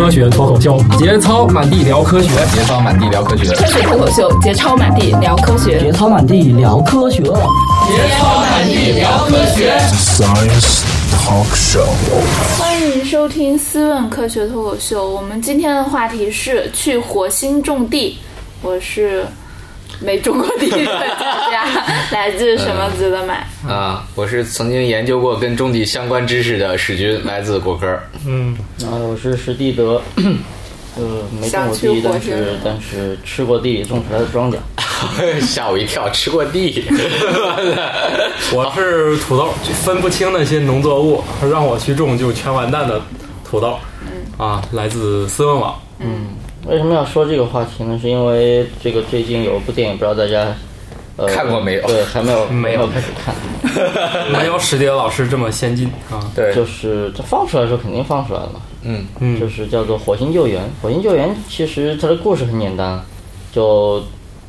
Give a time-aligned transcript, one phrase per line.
[0.00, 7.30] 科学脱口秀，节操满地聊科学，节操满地聊科学，科学脱口秀，节操满地聊科学，节操满地聊科学，节
[8.18, 9.78] 操满地聊科学。
[9.92, 11.84] Science Talk Show，
[12.58, 15.06] 欢迎收听思问科学脱口秀。
[15.06, 18.16] 我们今天的话题是去火星种地。
[18.62, 19.26] 我是。
[19.98, 20.86] 没种过地的专
[21.50, 21.64] 家，
[22.12, 23.46] 来自什么值得买？
[23.68, 27.98] 啊，我是曾经研究过跟种地相关知识的史军，来自果壳。
[28.26, 30.00] 嗯，啊，我是史蒂德，
[30.96, 31.02] 呃，
[31.40, 34.56] 没种过地，但是但是吃过地种出来的庄稼。
[35.40, 36.84] 吓我一跳，吃过地。
[38.52, 43.00] 我是土豆，分不清那些农作物，让我去种就全完蛋的
[43.44, 43.78] 土豆。
[44.02, 45.74] 嗯，啊，来自思文网。
[46.00, 46.26] 嗯。
[46.66, 47.98] 为什么要说这个话题呢？
[48.00, 50.54] 是因为这个最近有一部电影，不知道大家
[51.16, 51.86] 呃看过没有？
[51.86, 53.34] 对，还没有 没有开始看，
[54.30, 56.20] 没有史迪老师这么先进啊。
[56.34, 58.60] 对，就是它放出来的时候肯定放出来了嘛。
[58.82, 60.62] 嗯嗯，就是叫做《火星救援》。
[60.82, 63.02] 《火星救援》其实它的故事很简单，
[63.52, 64.02] 就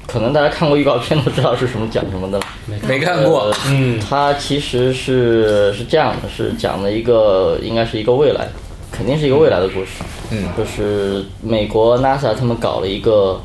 [0.06, 2.46] 可能大家看过预告片都知道是什么讲什么的了。
[2.88, 3.54] 没看过。
[3.68, 8.50] 嗯，它其实是是这样的，是讲的一个应该是一个未来。
[8.92, 10.21] 肯定是一个未来的故事，嗯，
[10.58, 13.40] 就是美国 NASA 他们搞了一个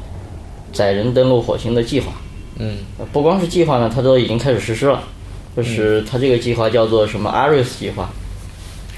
[0.72, 2.12] 载人登陆火星的计划，
[2.58, 2.76] 嗯，
[3.12, 5.02] 不光是计划呢，它都已经开始实施了，
[5.56, 8.08] 就是它这个计划叫做什么阿瑞斯计划，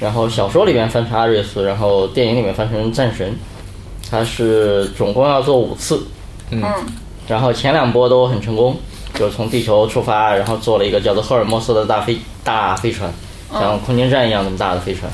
[0.00, 3.34] 然后小说里面翻成阿瑞斯，然后电影里面翻成战神，
[4.10, 6.06] 它是总共要做五次，
[6.50, 6.62] 嗯，
[7.26, 8.76] 然后前两波都很成功，
[9.14, 13.10] 就是从地球出发，然后做了一个叫做赫尔墨斯的大飞大飞船，
[13.52, 15.10] 像空间站一样那么大的飞船。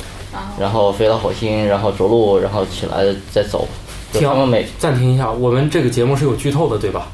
[0.58, 3.66] 然后飞到火星，然后着陆，然后起来再走。
[4.12, 7.08] 他们每暂停一下，我们这个节目是有剧透的，对吧？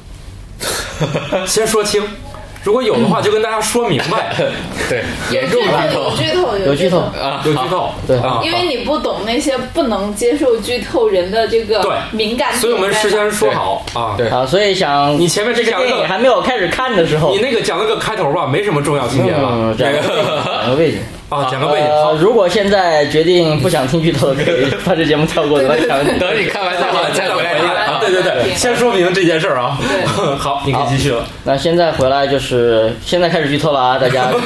[1.47, 2.03] 先说清，
[2.62, 4.34] 如果有的话，就跟大家说明白。
[4.89, 7.91] 对，严重剧透，剧透，有剧透啊，有剧透。
[8.06, 14.14] 对，因为你不懂那些不能接受剧透人的这个敏感，所以我们事先说好啊。
[14.16, 19.72] 对啊，所以想你前面这个电影还没有开始看的时候，你那个讲了个开头吧，没什么重要情节吧？
[19.78, 20.99] 讲个背景。
[21.31, 21.87] 啊，讲个背景。
[22.03, 25.60] 好如果现在决定不想听剧透的，可以把这节目跳过。
[25.60, 25.69] 等
[26.37, 27.80] 你看完再再回来啊！
[28.10, 29.78] 对对对，先说明这件事儿啊。
[30.38, 31.25] 好，你可以继续了。
[31.44, 34.25] 那现在回来就是现在开始剧透了啊，大家。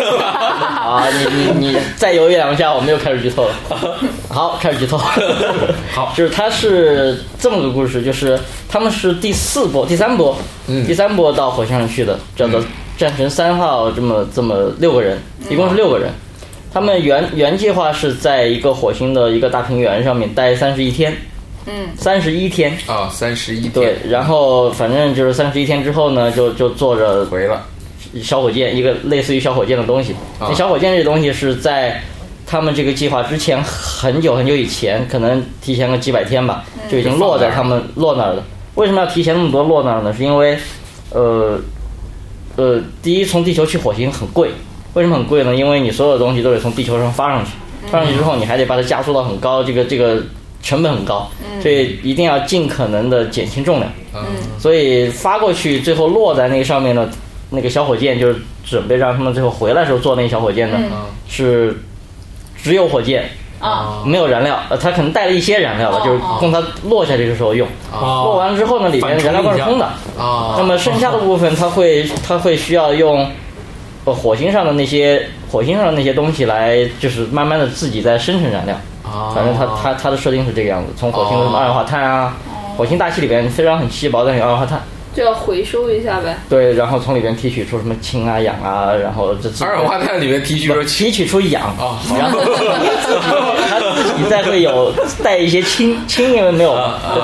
[0.84, 3.54] 啊，你你你再犹豫两下，我们又开始剧透了。
[4.28, 4.98] 好，开始剧透。
[4.98, 8.38] 好，就是它是这么个故事，就是
[8.68, 10.36] 他们是第四波、第三波，
[10.68, 12.60] 嗯，第三波到火星上去的，叫做
[12.98, 16.10] 战神三号，这么这么六个人，一共是六个人。
[16.72, 21.16] 他们原原计划是在一个火星的一个大平原上面待三十一天，
[21.66, 27.64] 嗯，三十一天啊，三十一天，对，然后反正就是三十一天之后呢，就就坐着回了
[28.22, 30.14] 小火箭，一个类似于小火箭的东西。
[30.40, 32.00] 那小火箭这东西是在
[32.46, 38.44] 他们这个计划之前很久很久以前，可能提前个几百天吧，就已经落在他们落那儿了。
[38.74, 40.12] 为什么要提前那么多落那儿呢？
[40.12, 40.58] 是因为，
[41.10, 41.58] 呃，
[42.56, 44.50] 呃，第一，从地球去火星很贵。
[44.94, 45.54] 为什么很贵呢？
[45.56, 47.52] 因为你所有的东西都得从地球上发上去，
[47.90, 50.22] 发上去之后你还得把它加速到很高，这个这个
[50.64, 51.30] 成本很高，
[51.62, 53.92] 所以一定要尽可能的减轻重量。
[54.58, 57.08] 所以发过去最后落在那上面的
[57.50, 60.78] 那个小火箭，就是准备让他们最后回来时候坐那个小火箭的，
[61.28, 61.78] 是
[62.60, 63.28] 只有火箭
[63.60, 64.58] 啊，没有燃料。
[64.70, 67.68] 呃，它可能带了一些燃料吧，就是供它落下去的时候用。
[67.92, 69.84] 落完了之后呢，里面燃料罐是空的。
[70.18, 73.30] 啊，那么剩下的部分，它会它会需要用。
[74.06, 78.78] 呃，火星上的那些火星上的那些东西来，就是慢慢的自己在生成燃料。
[79.14, 82.36] 啊，反正它它它的设定是这个样子，从火星的二氧化碳啊，
[82.76, 84.80] 火星大气里边虽然很稀薄但有二氧化碳，
[85.14, 86.36] 就要回收一下呗。
[86.48, 91.62] 对，然后从里边提取出什么氢啊、氧啊，然后这二氧化碳里面提取出提取出氧。
[91.62, 92.40] 啊，然后
[93.68, 94.92] 它 自己再会有
[95.22, 96.76] 带一些氢，氢因为没有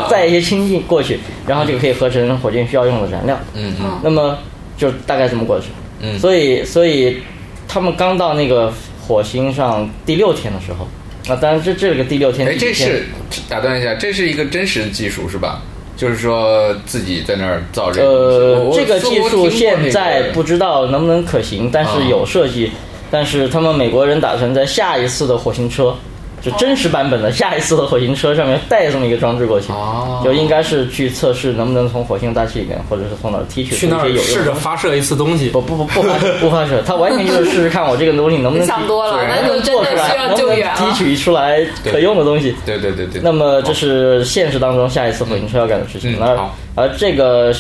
[0.09, 3.37] 带一些氢进过去，然后就可以合成火箭需要用的燃料。
[3.55, 4.39] 嗯嗯，那么
[4.77, 5.67] 就大概这么过去。
[6.01, 7.21] 嗯，所以所以
[7.67, 8.73] 他们刚到那个
[9.07, 10.87] 火星上第六天的时候，
[11.29, 13.05] 啊，当然这这个第六天，哎，这是
[13.49, 15.63] 打断一下，这是一个真实的技术是吧？
[15.97, 18.09] 就是说自己在那儿造这个。
[18.09, 22.71] 呃，这个技术现在不知道能不能可行，但是有设计，
[23.11, 25.95] 但是他们美国人打算在下一次的火星车。
[26.43, 29.73] 就真实版本的下一次的火星车上面带这么一个装置过去，
[30.25, 35.51] 就应该是去测试能不能从火星大气里面，或者是从哪儿提取去那儿试着发射一次东西。
[35.51, 42.57] 不不不不发射不发射，它完全就是试试看我这个东西能不能想多了，能不能做出来，能不能提取出来可用的东西。
[42.65, 43.21] 对对对对。
[43.23, 46.19] 那么这是现实当中下一次火星车要干的事情。
[46.21, 46.39] 而
[46.75, 47.55] 而这个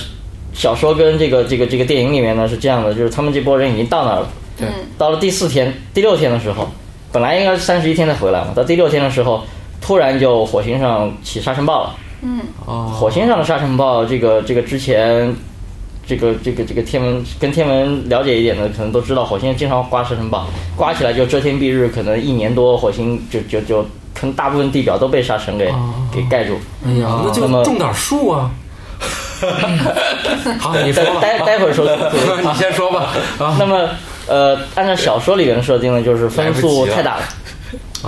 [0.54, 4.28] 小说跟这个这个这个电影里面呢是这样的，就是他们这波人已经到那儿了。
[4.58, 4.66] 对。
[4.96, 6.66] 到了第四天、第六天的时候。
[7.12, 9.42] 本来应该是三十一天才回来嘛，到第六天的时候，
[9.80, 11.96] 突然就火星上起沙尘暴了。
[12.22, 15.34] 嗯，哦，火星上的沙尘暴，这个这个之前，
[16.06, 20.46] 这个这个这个天文跟天文了解一点的，可能都知道，火星经常刮沙尘暴，
[20.76, 23.82] 刮起来就遮天蔽日，可能一年多，火星就就就
[24.14, 25.72] 可能大部分地表都被沙尘给、
[26.12, 26.58] 给盖住。
[26.86, 28.50] 哎呀，那就种点树啊。
[30.60, 31.86] 好，你说待待会儿说。
[32.44, 33.12] 你先说吧。
[33.38, 33.88] 啊，那么
[34.26, 37.22] 呃，按照小说里面的设定呢，就是风速太大了，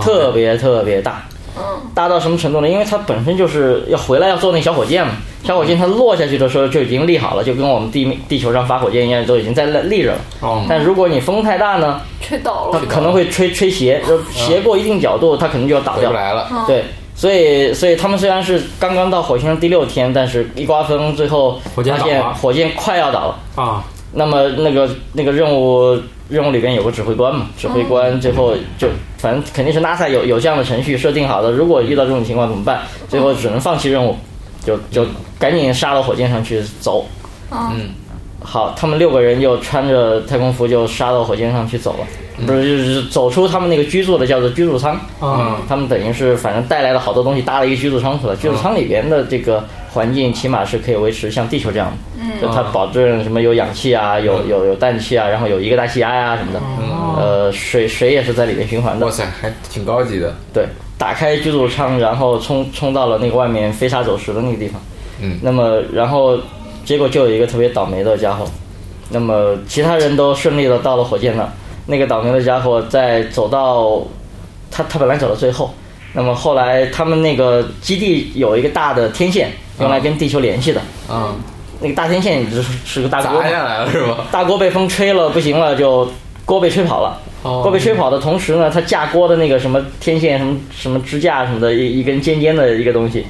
[0.02, 1.24] 特别特别大。
[1.54, 1.62] 嗯，
[1.94, 2.68] 大到什么程度呢？
[2.68, 5.12] 因为它本身就是要回来要做那小火箭嘛，
[5.44, 10.18] 小火箭它落下去的时候就已经立好了，就跟我们地面地球上发火箭一样，都已经在立着了。
[10.40, 12.80] 哦，但如果你风太大呢，吹倒了。
[12.80, 16.10] 它可能会吹吹斜，就斜过一定角度，它可能就要倒掉。
[16.12, 16.48] 来了。
[16.66, 23.62] 对，所以所以他们虽然是刚刚到火星上第六天，但是一刮风，最后火箭发现倒了火箭快要倒了。
[23.62, 25.98] 啊，那么那个那个任务
[26.28, 28.88] 任务里边有个指挥官嘛，指挥官最后就
[29.18, 32.82] 反正肯定是 NASA 有有这样的程序设定好的，如果遇到这种情况怎么办？
[33.08, 34.16] 最后只能放弃任务，
[34.64, 35.06] 就就
[35.38, 37.06] 赶紧杀到火箭上去走。
[37.50, 37.90] 嗯，
[38.40, 44.98] 好，他们六个人就穿着太空服就杀到火箭上去走了，不是就是走出他们那个居住的叫做居住舱。
[45.20, 48.34] 嗯，他们等于是反正带来了好多东西，搭了一个居住舱出来。
[48.36, 49.62] 居住舱里边的这个
[49.92, 56.60] 环境起码是可以维持像地球这样的，嗯，就它保证什么有氧气啊，有有有氮气啊，然后有一个大气压呀、什么的，
[57.20, 59.04] 呃，水水也是在里面循环的。
[59.04, 59.12] 哇。
[59.12, 60.34] 塞，还挺高级的。
[60.52, 60.66] 对，
[60.96, 64.80] 打开居住舱，然后冲冲到了那个外面飞沙走石的那个地方。
[65.20, 65.38] 嗯。
[65.42, 66.38] 那么然后
[66.84, 68.46] 结果就有一个特别倒霉的家伙，
[69.10, 71.46] 那么其他人都顺利的到了火箭那，
[71.84, 74.02] 那个倒霉的家伙在走到
[74.70, 75.72] 他他本来走到最后，
[76.14, 79.50] 那么后来他们那个基地有一个大的天线
[79.82, 81.34] 用来跟地球联系的，啊，
[81.80, 84.26] 那个大天线就是是个大锅砸下来了是吧？
[84.30, 86.10] 大锅被风吹了，不行了，就
[86.44, 87.18] 锅被吹跑了。
[87.42, 87.60] 哦。
[87.62, 93.26] 锅被吹跑的同时呢，它架锅的那个什么天线、什么什么支架什么的，一一根尖尖的一个东西，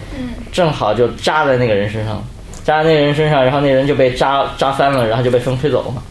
[0.53, 2.23] 正好就扎在那个人身上，
[2.63, 6.03] 扎在那个人身上，然后那人就被扎扎翻了，然后就被风吹走了嘛。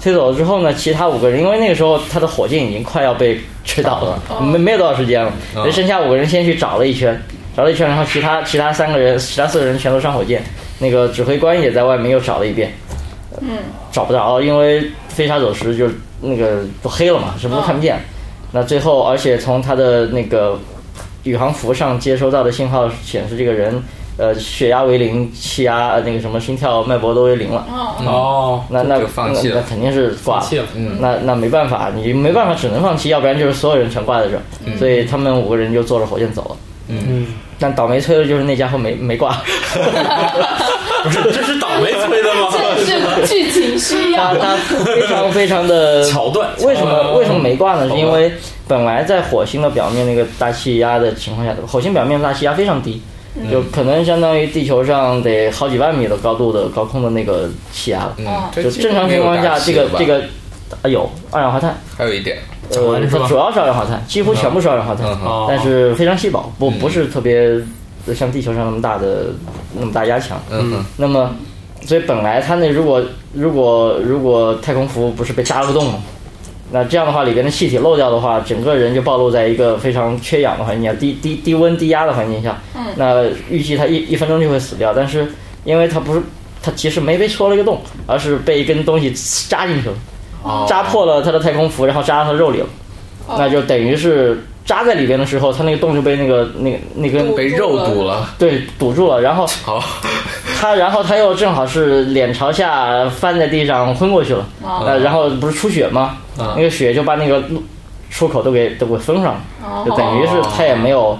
[0.00, 5.62] 吹走了之后呢，其他五个人，因为那个时候他的火箭已经快要被吹倒了，没没有多少时间了，哦。
[5.64, 7.18] 那剩下五个人先去找了一圈，
[7.56, 10.42] 找了一圈，然后其他其他三个人，其他四个人全都上火箭，
[10.78, 12.72] 那个指挥官也在外面又找了一遍，
[13.40, 13.58] 嗯
[13.92, 15.88] 找不着，因为飞沙走石就
[16.20, 17.98] 那个都黑了嘛，什么都看不见。
[18.50, 20.58] 那最后，而且从他的那个
[21.22, 23.82] 宇航服上接收到的信号显示，这个人
[24.16, 27.66] 呃血压为零，气压呃那个什么心跳脉搏都为零了。
[28.04, 34.42] 哦，那那就放弃了那那肯定是挂放弃了嗯那那没办法，你没办法，只能放弃，要不然就是所有人全挂在这儿。
[34.78, 36.56] 所以他们五个人就坐着火箭走了。
[37.08, 37.26] 嗯，
[37.58, 39.42] 但倒霉催的就是那家伙没没挂，
[41.02, 42.48] 不是，这是倒霉催的吗？
[42.86, 44.34] 这是剧情需要。
[44.84, 47.88] 非常非常的桥段为什么为什么没挂呢？
[47.88, 48.32] 是因为
[48.66, 53.02] 本来在火星的表面那个大气压的情况下，火星表面大气压非常低，
[53.50, 58.14] 就可能相当于地球上得好几万米的高度的高空的那个气压了。
[58.18, 60.22] 嗯，就正常情况下，这个这个
[60.82, 62.38] 啊有二氧化碳，还有一点，
[62.70, 65.06] 呃，是吧它主要是二氧化碳，几乎全部是二氧化碳
[65.48, 67.60] 但是非常稀薄，不不是特别
[68.14, 69.26] 像地球上那么大的
[69.78, 70.40] 那么大压强。
[70.50, 71.30] 嗯，那么，
[71.86, 73.02] 所以本来它那如果
[73.32, 75.98] 如果如果太空服不是被扎了个洞吗？
[76.72, 82.60] 那这样的话，里边的气体漏掉的话，整个人就暴露在一个非常缺氧的环境下，低低低温低压的环境下。
[82.74, 85.26] 嗯那预计他一一分钟就会死掉，但是
[85.64, 86.20] 因为他不是
[86.62, 89.12] 他其实没被戳了一个洞，而是被一根东西
[89.48, 89.96] 扎进去了，哦
[90.68, 92.66] 扎破了他的太空服，然后扎到他肉里了，
[93.38, 98.28] 那就等于是扎在里边的时候，他那个洞就被那个那个那根被肉堵了。
[98.38, 99.82] 对堵住了，然后好，
[100.60, 104.84] 他然后他又正好是脸朝下翻在地上昏过去了，哦。
[104.86, 106.16] 呃，然后不是出血吗？
[106.56, 107.42] 那个血就把那个
[108.10, 111.18] 出口都给都给封上了，就等于是他也没有，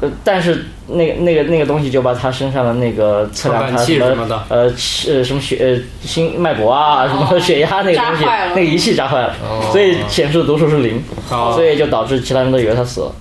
[0.00, 13.12] 呃，但是那个那个那个东西就把他身上的那个测量他什什么的呃气呃什么血呃心脉搏啊什么血压那个东西扎坏了那个仪器扎坏了，哦所以显示的读数是零，哦所以就导致其他人都以为他死了，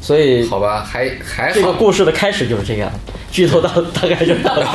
[0.00, 1.72] 所以好吧，还还这个好。
[1.72, 2.90] 故事的开始就是这样，
[3.30, 3.68] 剧透到
[4.00, 4.68] 大概就到了。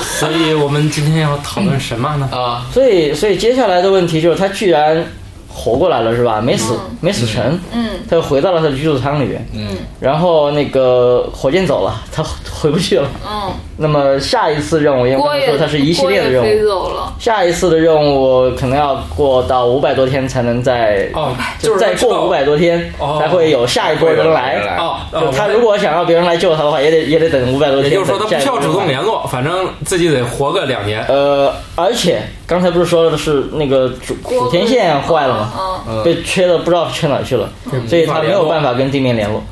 [0.00, 2.28] 所以我们今天要讨论什么呢？
[2.32, 5.04] 啊， 所以，所以接下来的问题就是他居然
[5.54, 6.40] 活过来了，是吧？
[6.40, 9.46] 没死，没死成，嗯他又回到了他的居住舱里边。
[9.54, 9.68] 嗯，
[10.00, 13.08] 然后那个火箭走了，他回不去了。
[13.26, 17.12] 嗯，那么下一次任务，因为刚才锅也说它是一系列的任务，走了。
[17.18, 24.76] 下一次的任务可能要过到五百多天才能再哦，就是再过五百多天哦才会有下一波人来。
[24.78, 27.90] 哦，就他如果想要别人来救他的话，也得也得等五百多天。
[27.90, 28.82] 也就是说他不需要主动。
[28.82, 31.04] 联络，反正自己得活个两年。
[31.06, 32.20] 呃，而且
[32.52, 35.52] 刚才不是说的是那个主主天线坏了吗？
[35.88, 37.48] 嗯被缺的不知道缺哪去了，
[37.88, 39.42] 所以他没有办法跟地面联络。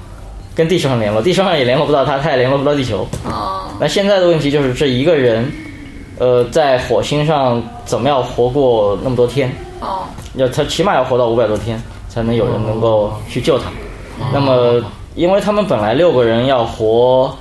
[0.55, 3.09] 跟地球上联络，地球上也联络不到他，他也联络不到地球。
[3.25, 5.51] 哦，那现在的问题就是这一个人，
[6.19, 9.51] 呃，在火星上怎么样活过那么多天？
[9.81, 10.01] 哦，
[10.35, 13.71] 要他起码要活到五百多天，才能有人能够去救他。
[14.31, 17.35] 那么，因为他们本来六个人要活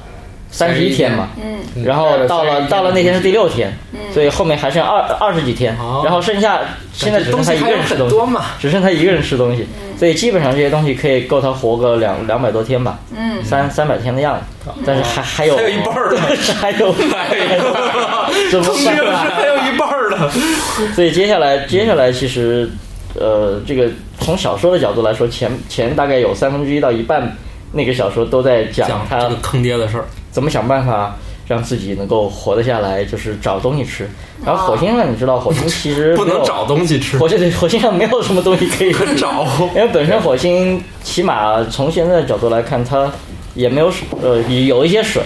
[0.52, 3.72] 三十一天嘛，嗯，然后到了到了那天是第六天，
[4.14, 5.76] 所以后面还剩二二十几天。
[5.78, 6.60] 哦，然后剩下
[6.92, 8.46] 现在只剩他一个人吃东西，嘛。
[8.60, 14.72] 只剩他一个人吃东西，所以基本上这些东西可以够他活个两两百多天吧，嗯，三三百天的样子。
[14.86, 16.22] 但是还还有还有一半儿呢
[16.60, 16.94] 还有
[18.52, 20.30] 怎么这办个是还有一半儿的。
[20.96, 22.70] 所以接下来接下来其实，
[23.16, 23.88] 呃，这个
[24.20, 27.36] 从小说的角度来说，前前大概有三分之一到一半
[27.72, 31.16] 那个小说都在讲他讲这个坑爹的事儿，怎么想办法
[31.48, 34.08] 让自己能够活得下来，就是找东西吃。
[34.46, 39.46] 然后火星上，你知道火星其实 不能找东西吃，火星对火星上没有什么东西可以找。
[39.76, 43.12] 因为本身火星起码从现在的角度来看，它
[43.56, 45.22] 也没有水，呃，有一些水，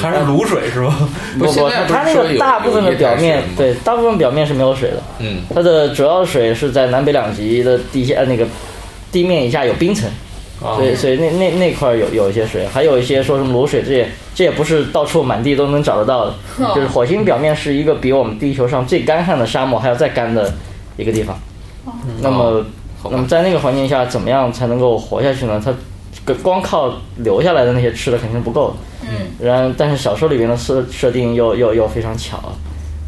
[0.00, 0.96] 还是卤水是吧？
[1.38, 5.02] 不不，它它那个大部分的表面，对，大部分表面是没有水的。
[5.18, 8.46] 嗯，它的主要水是在南北两极的地下呃那个
[9.10, 10.12] 地面以下有冰层，啊
[10.58, 16.34] 所以所以那那那块儿有有一些水，还有一些说什么卤水，这也这也不是到处满地都能找得到的。
[16.74, 20.52] 就是火星表面是一个比我们地球上最干旱的沙漠还要再干的
[20.96, 21.38] 一个地方。
[22.20, 22.64] 那么
[23.10, 25.62] 那么在那个环境下，怎么样才能够活下去呢？
[25.64, 28.74] 它光靠留下来的那些吃的肯定不够的。
[29.10, 32.40] 嗯，然但是小说里面的设设定又又又非常巧，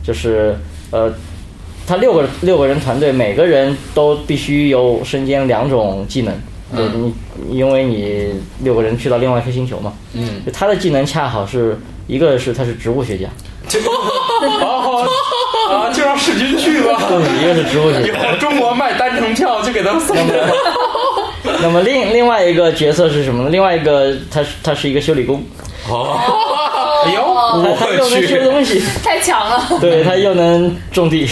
[0.04, 0.54] 就是
[0.90, 1.12] 呃，
[1.86, 6.34] 他六个六个人团队，每个人都必须有身兼两种技能。
[6.76, 7.14] 对你，
[7.50, 13.26] 因为你六个人去到另外一颗星球嘛，嗯，他的技能恰好是一个是他是植物学家，
[14.60, 15.06] 哦
[15.70, 17.02] 啊，就让世军去吧。
[17.42, 18.18] 一个是植物学以家。
[18.18, 20.48] 后中国卖单程票就给他送的。
[21.60, 23.50] 那么 另另外一个角色是什么呢？
[23.50, 25.42] 另外一个他是他是一个修理工，
[25.88, 26.18] 哦，
[27.06, 31.28] 哎呦，他他又能修去东西，太强了，对他又能种地，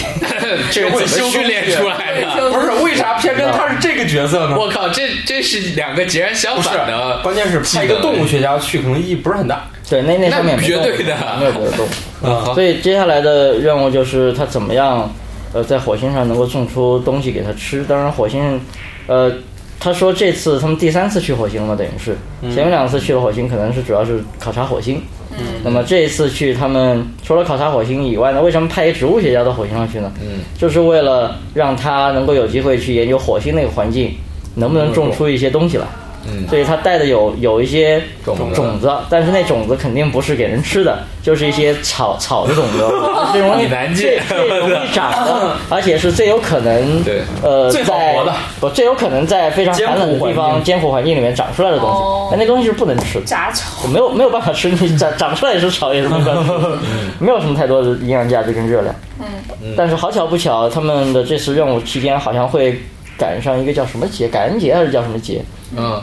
[0.71, 2.51] 这个怎么训练出来的？
[2.51, 4.57] 不是为啥偏偏他是这个角色呢？
[4.57, 9.65] 我靠，这这是两个截然相反的，，关键是派一个动物学家去，可能意义不是很大。
[9.89, 11.89] 对那那上面绝对的没有别的动物。
[12.27, 15.09] 啊所以接下来的任务就是他怎么样，
[15.53, 17.83] 呃，在火星上能够种出东西给他吃。
[17.83, 18.59] 当然，火星，
[19.07, 19.31] 呃，
[19.79, 22.17] 他说这次他们第三次去火星了，等于是
[22.53, 25.01] 前面两次去了火星，可能是主要是考察火星。
[25.39, 30.11] 嗯，那么这一次去，他们除了考察火星以外呢，为什么派一个植物学家到火星上去呢？
[30.21, 34.11] 嗯，就是为了让他能够有机会去研究火星那个环境
[34.55, 35.85] 能不能种出一些东西来。
[35.85, 36.06] 嗯
[36.47, 38.55] 所以它带的有有一些种子。
[38.55, 42.87] 种子，但是那种子肯定不是给人吃的，就是一些草草的种子，
[43.33, 44.23] 最容易很难最见。
[44.29, 47.21] 最容易长的， 而且是最有可能对。
[47.43, 48.33] 呃最好在活的。
[48.59, 51.17] 不最有可能在非常艰苦寒冷的地方艰苦环境。
[51.17, 53.25] 里面长出来的东西哦，但那东西是不能吃的。
[53.25, 56.77] 杂草，没有没有办法吃，你长长出来也是草，也是没办法吃，
[57.17, 58.93] 没有什么太多的营养价值跟热量。
[59.19, 62.79] 嗯，但是好巧不巧，他们的这次任务期间好像会
[63.17, 65.41] 赶上一个叫什么节，感恩节还是叫什么节？
[65.75, 65.99] 嗯，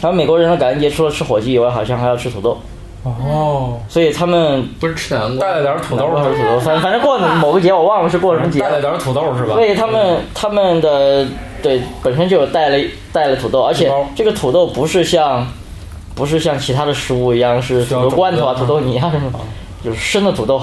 [0.00, 2.58] 他们美国人的感恩节除了吃火鸡以外，好像还要吃土豆，
[3.04, 5.46] 哦，所以他们不是吃南瓜。
[5.46, 8.68] 带，了点土豆还，是土豆，反反正过了某个节，我忘了是过什么节了。
[8.68, 9.54] 带了点土豆是吧？
[9.54, 9.64] 所？
[9.64, 11.26] 以他们他们的
[11.62, 12.78] 对本身就有带了
[13.12, 15.46] 带了土豆，而且这个土豆不是像
[16.14, 19.30] 不是像其他的食物一样是土豆罐头啊、土豆泥啊什么，
[19.84, 20.62] 就是生的土豆，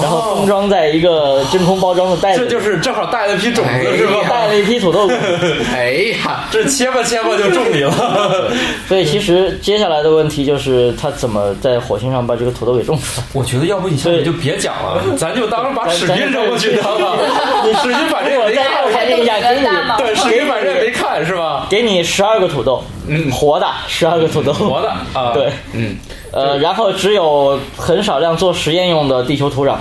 [0.00, 4.14] 然后封装在一个真空包装的袋子里，这就是正好带了一批种子是吧？
[4.28, 5.08] 带了一批土豆。
[5.74, 5.90] 哎
[6.24, 8.50] 呀，这切吧切吧就种你了。
[8.86, 13.26] 所以其实接下来的问题就是他怎么在火星上把这个土豆给种出来。
[13.32, 17.16] 我觉得要不你下面就别讲了，咱就当把史军扔过去得了。
[17.64, 19.66] 你史军反正也没再看，看一下，给你
[19.98, 21.66] 对，史军把这个没看是吧？
[21.68, 23.30] 给你十二个土豆，嗯。
[23.30, 25.96] 活的十二个土豆，活的啊， 对，嗯。
[26.32, 29.76] 呃，然后只有很少量做实验用的地球土壤，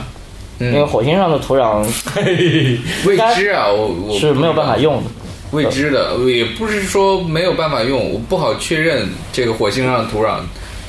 [0.60, 5.10] 因为嗯，火星上的土壤嘿， 未知啊，我我是没有办法用的。
[5.52, 10.40] 未知的，也不是说没有办法用，我不好确认这个火星上的土壤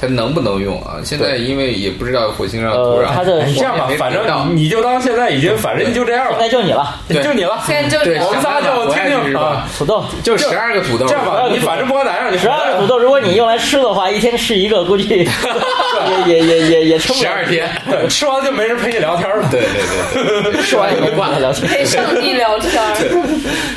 [0.07, 0.97] 它能不能用啊。
[1.05, 4.23] 现在因为也不知道火星上的土壤，这样吧反正
[4.55, 7.63] 你你就当现在已经，反正就这样现吧，在就你了，对就你了。
[7.67, 9.67] 现在就对我们仨就听听啊。
[9.79, 10.05] 土豆。
[10.23, 15.09] 就十二个土豆，这样吧，你反正不管咋样，你十二个土豆，如果你用来吃的话，一天吃一个，估计
[16.27, 17.69] 也也也也也撑不了十二天，
[18.09, 19.49] 吃完就没人陪你聊天了。
[19.51, 21.67] 对对对对， 吃完也没办法聊天。
[21.69, 22.95] 陪上帝聊天 儿，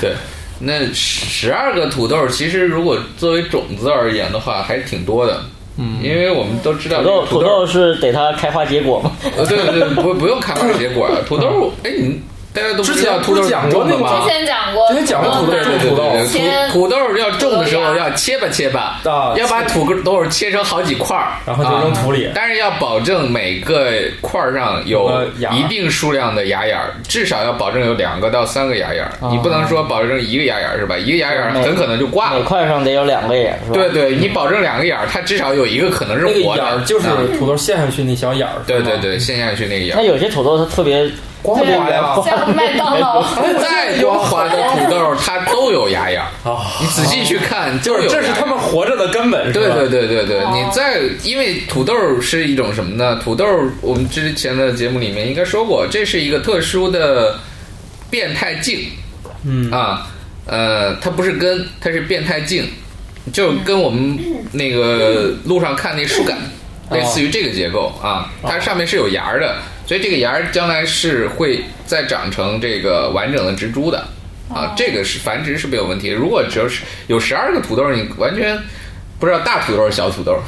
[0.02, 0.14] 对，
[0.60, 5.42] 那十二个土豆，其实如果作为种子而言的话，还是挺多的。
[5.78, 9.12] 嗯，因为我们都知道土豆土豆，是得它开花结果嘛？
[9.38, 11.14] 呃，对对对，不不用开花结果啊。
[11.28, 12.20] 土豆，哎，你
[12.58, 14.20] 大家都之知道土豆讲过那个种的吗？
[14.26, 16.04] 之前讲过，之前讲过土豆嗯种土豆
[16.72, 25.12] 土土豆要种的时候要切吧切吧，啊要把土豆切成好几块儿，然后就扔土里啊但是要保证每个块儿上有
[25.52, 29.12] 一定数量的芽眼儿，至少要保证有两个到三个芽眼儿。
[29.30, 30.98] 你不能说保证一个芽眼儿是吧？
[30.98, 32.46] 一个芽眼儿很可能就挂了每。
[32.48, 33.74] 块上得有两个眼，是吧？
[33.74, 40.04] 对对，你保证两个眼儿，它至少有一个可能是那个活的，眼儿就是啊土豆陷下去那小眼儿，对对，对，陷下去那个眼那。
[40.04, 41.10] 有些土豆它特别
[41.42, 43.22] 光滑呀，像麦当劳，
[43.62, 46.28] 再光滑的土豆，它都有芽眼儿。
[46.50, 53.16] 啊，你仔细去看，就是这是他们活着的根本，对对对对对，你在因为土豆是一种什么呢？
[53.24, 53.46] 土豆
[53.82, 57.40] 我们之前的节目里面应该说过，这是一个特殊的
[58.10, 58.90] 变态茎
[59.46, 59.72] 嗯。
[59.72, 60.08] 啊，
[60.46, 62.68] 呃，它不是根，它是变态茎，
[63.32, 64.18] 就跟我们
[64.52, 66.38] 那个路上看那树干，
[66.92, 69.56] 类似于这个结构啊，它上面是有芽儿的，
[69.88, 74.06] 所以这个芽儿将来是会再长成这个完整的植株的。
[74.50, 76.08] 啊，这个是繁殖是没有问题。
[76.08, 78.58] 如果只有十有十二个土豆，你完全
[79.20, 80.40] 不知道大土豆是小土豆。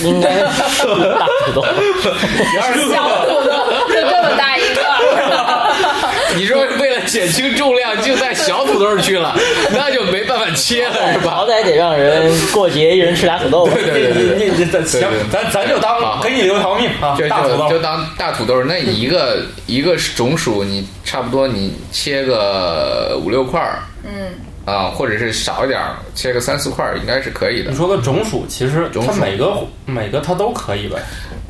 [0.00, 1.62] 应该是大土豆。
[2.90, 3.54] 小土豆
[3.88, 4.80] 就这么大一个，
[6.36, 9.34] 你说 为了减轻重量，就带小土豆去了，
[9.72, 11.30] 那就没办法切了，是吧？
[11.32, 13.72] 好歹得让人过节一人吃俩土豆吧。
[13.74, 15.00] 对对对对你你咱行
[15.30, 27.76] 咱咱就当给你留条命啊就，大土豆就就当大土豆，那一个一个种薯，你差不多你切个五六块儿，嗯，啊，或者是少一点儿，切个三四块儿，应该是可以的你。
[27.76, 30.98] 说的种薯，其实它每个每个它都可以呗。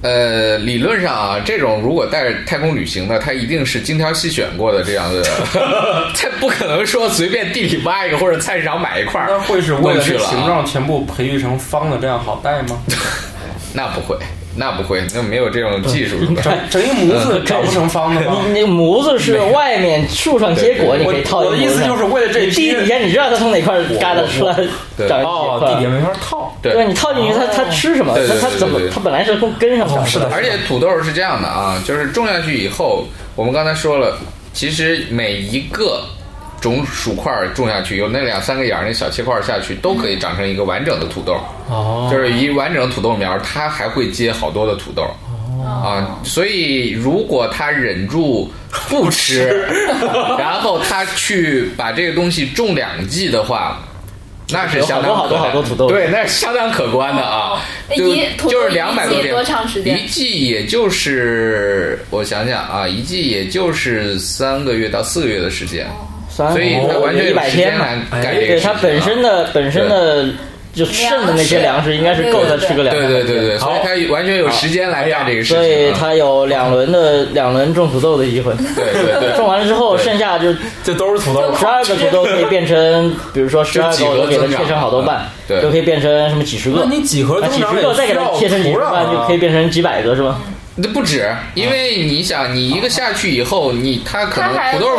[0.03, 5.23] 呃，理论上啊，这种如果带太空旅行的，它一定是精挑细选过的这样的，
[6.15, 12.79] 它不可能说随便地里挖一个或者菜市场买一块儿那会是为了形状全部培育成方的，这样好带吗？
[13.73, 14.17] 那不会，
[14.57, 16.17] 那不会，那没有这种技术。
[16.43, 18.43] 整 整一模子长不成方的吗？
[18.47, 24.57] 你那模子是外面树上结果，你可以套一我的意思就是为了这你地底下你知道它从哪块疙瘩出来
[24.97, 26.57] 对长哦，几块地底下没法套。
[26.63, 28.15] 对对你套进去，它它吃什么？
[28.17, 33.05] 它它怎么它本来是从根上长哦是的而且土豆是这样的啊，就是种下去以后，
[33.35, 34.17] 我们刚才说了，
[34.53, 36.03] 其实每一个
[36.69, 41.39] 种薯块种下去，有那两三个眼儿，那小切块下去，都可以长成一个完整的土豆。
[41.69, 45.09] 哦就是一完整的土豆苗，它还会结好多的土豆。
[45.65, 48.49] 啊，所以如果他忍住
[48.89, 49.67] 不吃，
[50.39, 53.83] 然后他去把这个东西种两季的话，
[54.49, 57.61] 那是相当有好多可好多土豆对，那是相当可观的啊。
[57.97, 65.93] 一就是两百多天，多长时间一季也就是我想想啊，一季也就是三个月到四个月的时间，三
[66.37, 67.87] 所以它完全一有时间百天嘛。
[68.23, 68.75] 对它。
[68.75, 70.27] 本身的本身的
[70.75, 75.61] 就剩的那些粮食，应该是够他吃个两对对对对，所以他完全有时间来干这个事情啊。
[75.61, 78.53] 所以他有两轮的两轮种土豆的机会。
[78.77, 81.55] 对对对， 种完了之后，剩下就这都是土豆。
[81.59, 86.83] 十二个土豆可以变成，比如说十二个，我给它切成好多瓣，对就可以变成什么几十个。
[86.85, 89.41] 那你几何那几增长也十个再给它切成几十土壤半，就可以啊。
[89.41, 90.39] 变成几百个，是吧？
[90.79, 94.91] 那不止，因为你想，你一个下去以后，你它可能土豆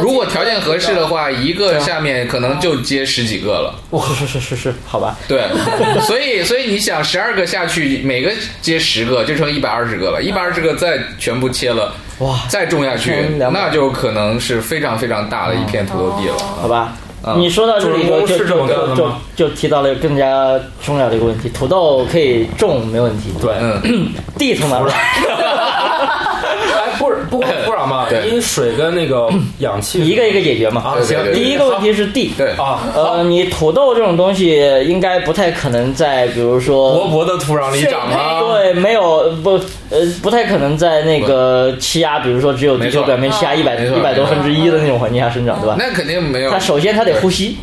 [0.00, 3.78] 如果条件合适的话，一个下面可能就接十几个了。
[4.08, 5.16] 是是是是是，好吧。
[5.28, 5.44] 对，
[6.02, 10.20] 所以所以你想，十二个下去，每个接十个，就成一百二十个了。
[10.20, 16.36] 一百二十个再全部切了，哇，再种下去那就可能是非常非常大的一片土豆地了。
[16.60, 16.92] 好吧。
[17.26, 24.94] 嗯你说到这里就就就就就提到了更加重要的一个问题：土豆可以种没问题，对，嗯，地从哪儿来？
[27.40, 30.82] 土壤嘛，因为水跟那个氧气一个一个解决嘛。
[30.82, 39.52] 啊，行第一个问题是地，对啊，呃，你土豆这种东西应该不太可能在，比如说薄薄的土壤里长啊，对，没有不
[39.90, 45.76] 呃，不太可能在那个气压，比如说只有地没错球表面气压一百一百多分之一的那种环境下生长，对吧？
[45.78, 46.50] 那肯定没有。
[46.50, 47.58] 它首先它得呼吸，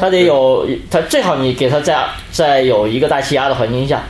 [0.00, 1.96] 它得有它最好你给它在
[2.30, 4.02] 在有一个大气压的环境下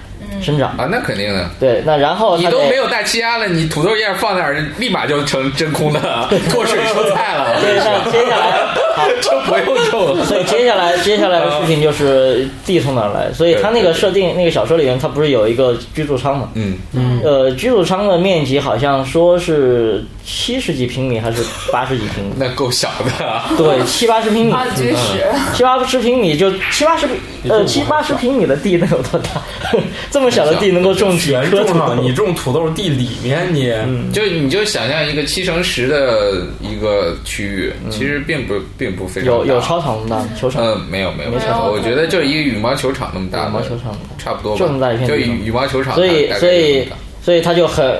[0.43, 1.49] 生长，啊，那肯定的。
[1.59, 6.01] 对，那然后你都没有大气压了，你土豆叶放那儿，立马就成真空的
[6.51, 7.61] 脱水蔬菜了。
[7.61, 8.53] 对，那接下来
[8.97, 9.07] 好。
[9.23, 10.25] 就不用种了。
[10.25, 16.51] 所以接下来接下来的事情就是地从哪儿来，所以他那个设定那个小说里面，它不是有一个居住舱嘛？
[16.55, 22.33] 嗯嗯，呃，居住舱的面积好像说是七十几平米还是八十几平米？
[22.39, 23.51] 那够小的啊。
[23.57, 27.17] 对，七八十平米，八居室，七八十平米就七八十平
[27.49, 29.43] 呃七八十平米的地能有多大？
[30.11, 33.73] 这么小的地能够种几全种棵土豆，你种土豆地里面你，
[34.13, 40.29] 就你就想象一个七乘十的一个区域，其实并不并不非常大有有操场那么大吗？
[40.39, 40.65] 球场？
[40.65, 45.35] 嗯，没有没有没我觉得就一个羽毛球场那么大，羽毛球场差不多吧，这么大一片就地方。
[45.35, 46.89] 羽羽毛球场所以所以
[47.23, 47.99] 所以它就很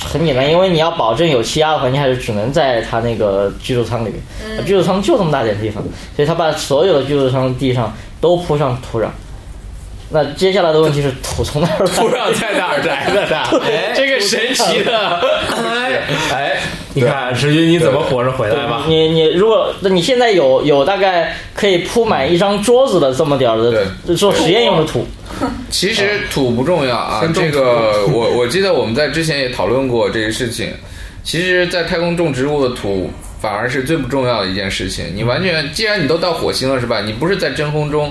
[0.00, 4.14] 很简单，因为你要保证有气压的环境，还是只能在它那个居住舱里面。
[4.44, 4.64] 嗯。
[4.64, 5.82] 居住舱就这么大点地方，
[6.16, 9.06] 所以他把所有的居住舱地上都铺上土壤。
[10.10, 11.92] 那接下来的问题是土从哪儿来？
[11.92, 13.36] 土壤在哪儿来的呢？
[13.94, 15.20] 这个神奇的，
[15.54, 16.00] 哎
[16.32, 16.47] 哎，
[16.98, 18.84] 你看石军你怎么活着回来吧？
[18.88, 23.56] 你你如果那你现在有有大概可以铺满一张桌子的这么点儿
[24.06, 25.06] 的做实验用的土，
[25.70, 30.72] 其实土不重要啊， 这个我我记得我们在之前也讨论过这个事情。
[31.24, 35.04] 其实，在太空种植物的土反而是最不重要的一件事情。
[35.14, 37.02] 你完全，既然你都到火星了，是吧？
[37.02, 38.10] 你不是在真空中，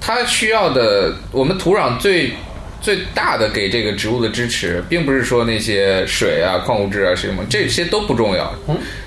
[0.00, 2.32] 它需要的我们土壤最
[2.80, 8.54] 最大的给这个植物的支持，并不是说那些水啊、矿物质啊什么，这些都不重要。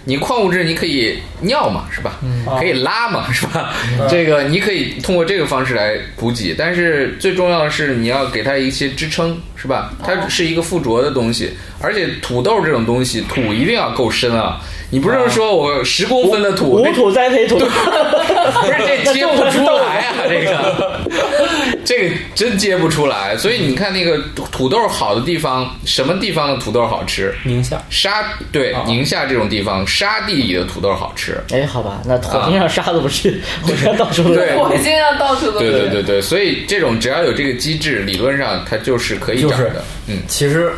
[0.04, 2.20] 你矿物质你可以尿嘛，是吧？
[2.60, 3.74] 可以拉嘛，是吧？
[4.10, 9.94] 这个你可以通过这个方式来补给，但是最重要的是你要给它一些支撑，是吧？
[10.04, 14.60] 它是一个附着的东西，而且土豆这种东西，土一定要够深啊！
[14.92, 21.00] 你不是说我十公分的土，无土栽培土， 不是这接不出来啊，这个
[21.86, 23.38] 这个真接不出来。
[23.38, 27.34] 所以你看那个土土豆好的地方，什么地方的土豆好吃？
[27.46, 31.42] 宁夏沙对啊宁夏这种地方，沙地里的土豆好吃。
[31.52, 35.80] 哎，好吧，那火星上沙子不是火星上到处都对火星上到处都对是。
[35.80, 39.84] 对对对，所以这种只要有这个机制，理论上它就是可以长的。
[40.08, 40.74] 嗯，其实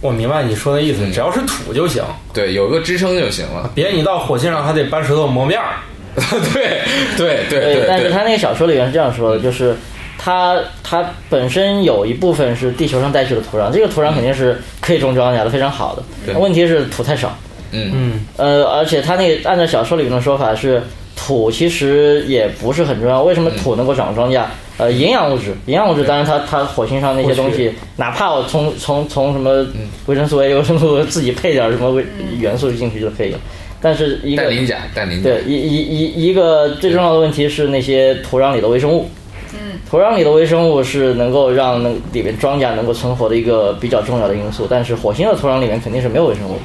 [0.00, 3.70] 我明白你说的意思，只要是土就行，对，有个支撑就行了。
[3.74, 5.76] 别你到火星上还得搬石头磨面儿。
[6.52, 6.82] 对
[7.16, 9.76] 对对但是他那个小说里面是这样说的，就是
[10.18, 16.02] 它它本身有一部分是地球上带去的土壤，这个土壤肯定是可以种庄稼的，非常好的。
[16.26, 17.36] 对问题是土太少，
[17.70, 20.82] 嗯嗯，呃，而且他那个按照小说里面的说法是，
[21.14, 23.22] 土其实也不是很重要。
[23.22, 24.42] 为什么土能够长庄稼？
[24.78, 29.66] 呃，营养物质，营养物质，当然它它火星上那些东西，哪怕我从从从什么
[30.06, 32.04] 维生素 A、维生素自己配点儿什么维
[32.38, 33.38] 元素进去就可以了。
[33.80, 35.30] 但是一个氮磷钾，氮磷钾。
[35.30, 39.08] 对，一一一一个最重要的问题是那些土壤里的微生物。
[39.52, 46.56] 嗯，土壤里的微生物是能够让那里面庄稼能够存活的一个比较重要的因素，但是火星的土壤里面肯定是没有微生物。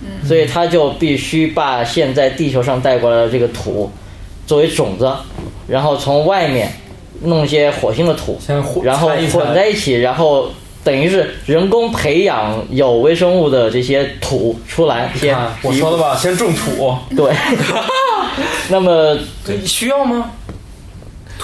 [0.00, 3.90] 嗯，所以它就必须把现在地球上带过来的这个土
[4.46, 5.12] 作为种子，
[5.68, 6.72] 然后从外面
[7.24, 10.48] 弄一些火星的土先混，然后混在一起，然后
[10.84, 15.12] 等于是人工培养有微生物的这些土出来。
[15.14, 17.32] 先看我说的吧，先种土， 对。
[18.70, 19.18] 那么
[19.66, 20.30] 需要吗？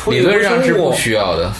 [0.08, 1.52] 理论上是不需要的。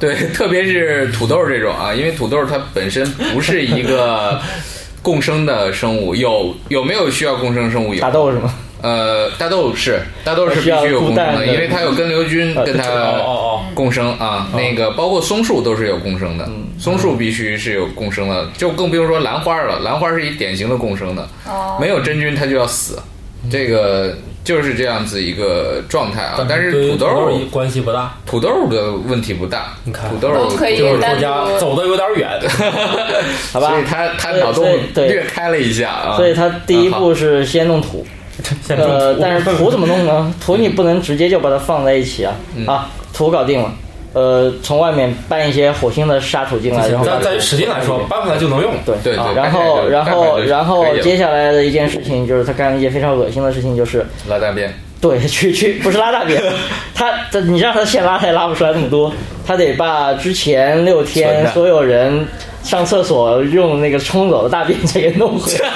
[0.00, 4.40] 对， 特别是土豆这种啊，因为土豆它本身不是一个
[5.02, 7.94] 共生的生物，有有没有需要共生生物？
[7.94, 8.52] 有大豆是吗？
[8.84, 14.50] 呃，大豆是大豆是必须有共生的，因为它有根瘤菌啊跟它哦哦哦共生啊。
[14.54, 16.46] 那个包括松树都是有共生的，
[16.78, 19.78] 松树必须是有共生的，就更不用说兰花了。
[19.80, 21.26] 兰花是一典型的共生的，
[21.80, 23.02] 没有真菌它就要死，
[23.50, 26.44] 这个就是这样子一个状态啊。
[26.46, 28.14] 但是土豆豆关系不大。
[28.26, 32.28] 土豆的问题不大，你看土豆都可以就是单独作家走的有点远，
[33.50, 36.16] 好吧所以他他对脑洞对对略开了一下啊。
[36.16, 38.06] 所以它第一步是先弄土，
[38.68, 40.32] 呃，土但是土怎么弄呢？
[40.44, 43.72] 土你不能直接就把它放在一起啊嗯啊，土搞定了，
[44.12, 48.72] 呃，从外面搬一些火星的沙土进来，然后把它咱咱实际来说，搬回来就能用。
[48.84, 56.42] 对对对啊然后然后然后接下来的一件事情就是他干了一件非常恶心的事情，就是拉大便，对，去去不是拉大便，
[56.94, 59.12] 他他你让他现拉他也拉不出来那么多，
[59.46, 62.26] 他得把之前六天所有人
[62.62, 65.70] 上厕所用那个冲走的大便再给弄回来。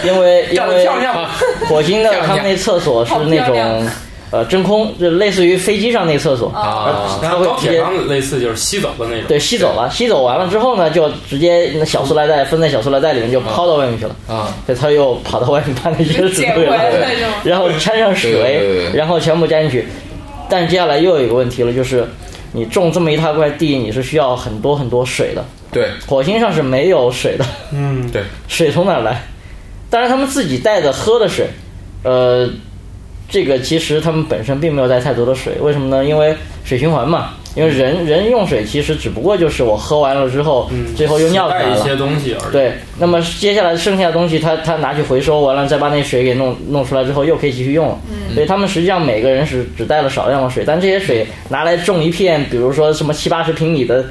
[0.04, 0.86] 好，因为因为
[1.68, 2.26] 火星的漂亮。
[2.26, 3.86] 他们那厕所是那种
[4.32, 7.18] 呃真空，就类似于飞机上那厕所，啊。
[7.20, 9.24] 它会高铁直接上类似就是吸走的那种。
[9.26, 14.14] 对吸走了，吸走完了之后呢，就直接那小塑料袋分在小塑料袋里面就抛到外面去了。
[14.28, 19.84] 啊，所以他又跑到外面把那些石头给拉回来捡回来是吗然后掺上水，然后全部加进去。
[20.48, 22.06] 但接下来又有一个问题了，就是
[22.52, 25.44] 你种这么一大块地，你是需要很多很多水的。
[25.72, 25.88] 对。
[26.06, 29.20] 火星上是没有水的，嗯，对，水从哪儿来？
[29.90, 31.48] 当然，他们自己带的喝的水，
[32.04, 32.48] 呃，
[33.28, 36.04] 这个其实他们本身并没有带太多的水，为什么呢？
[36.04, 37.32] 因为水循环嘛。
[37.56, 41.74] 因为人人用水其实只不过就是我喝完了之后，最后又尿出来了。
[41.74, 42.52] 带一些东西而已。
[42.52, 47.98] 对，那么接下来剩下的东西，他他拿去回收完了，再把那水给弄弄出来之后，又可以继续用了。
[48.32, 54.04] 所以他们实际上每个人是只带了少量的水，但这些水拿来种一片，比如说什么七八十平米的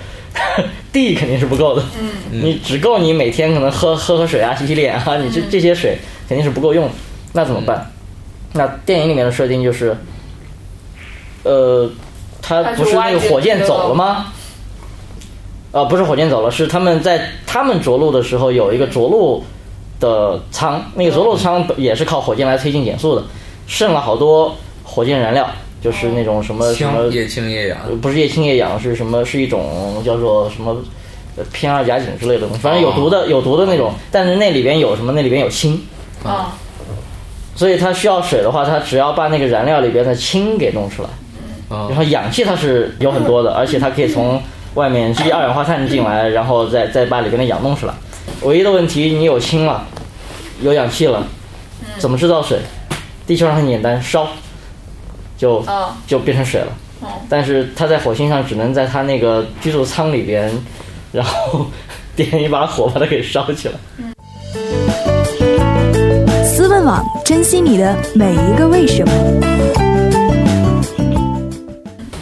[0.91, 1.84] 地肯定是不够的。
[2.00, 2.10] 嗯，
[2.43, 6.91] 你只够你每天可能喝喝喝水啊、洗洗脸啊，你这这些水肯定是不够用的。
[7.34, 7.91] 那怎么办？
[8.54, 9.95] 那电影里面的设定就是，
[11.43, 11.89] 呃，
[12.41, 14.34] 他不是那个火箭走了吗？
[15.72, 19.43] 呃，不是火箭走了，是他们在他们着陆的时候有一个着陆
[20.00, 23.24] 的舱，那个着陆舱也是靠火箭来推进减速的，
[23.67, 25.48] 剩了好多火箭燃料，
[25.82, 29.24] 就是那种什么什么液氢液氧，呃不是液氢液氧，是什么？
[29.24, 30.76] 是一种叫做什么
[31.38, 33.94] 呃偏二甲肼之类的东西，反正有毒的有毒的那种。
[34.12, 35.12] 但是那里边有什么？
[35.13, 35.82] 那里边有氢，
[36.24, 36.56] 啊，
[37.56, 41.10] 所以它需要水的话，它只要把那个燃料里边的氢给弄出来，
[41.70, 44.42] 啊然后氧气它是有很多的，而且它可以从
[44.74, 47.94] 外面吸二氧化碳进来，然后再再把里边的氧弄出来。
[48.42, 49.86] 唯一的问题，你有氢了，
[50.62, 51.26] 有氧气了，
[51.98, 52.60] 怎么制造水？
[53.26, 54.28] 地球上很简单，烧
[55.39, 56.67] 就哦就变成水了。
[57.28, 60.52] 但是它在火星上只能在它那个居住舱里边，
[61.12, 61.65] 然后
[62.15, 63.73] 点一把火把它给烧起来。
[66.43, 69.13] 思问网，珍惜你的每一个为什么。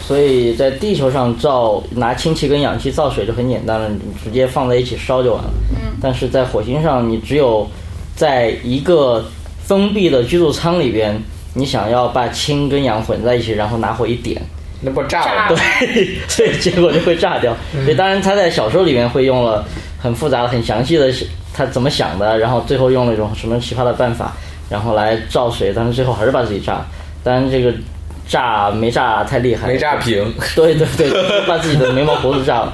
[0.07, 5.49] 所以在地球上造拿氢气跟氧气造水就很简单了，你直接放在一起烧就完了。
[5.99, 7.67] 但是在火星上，你只有
[8.15, 9.25] 在一个
[9.65, 11.19] 封闭的居住舱里边，
[11.57, 14.39] 你想要把氢跟氧混在一起，然后拿火一点，
[14.79, 15.55] 那不炸炸了？
[15.55, 17.55] 对， 所以结果就会炸掉。
[17.83, 19.65] 所以当然他在小说里面会用了
[19.99, 21.11] 很复杂的、很详细的
[21.51, 24.33] 他怎么想的，然后最后用了一种什么奇葩的办法，
[24.69, 26.85] 然后来造水，但是最后还是把自己炸。
[27.23, 27.73] 当然这个
[28.27, 30.31] 炸没炸太厉害，没炸平。
[30.55, 32.73] 对对对，把自己的眉毛胡子炸了。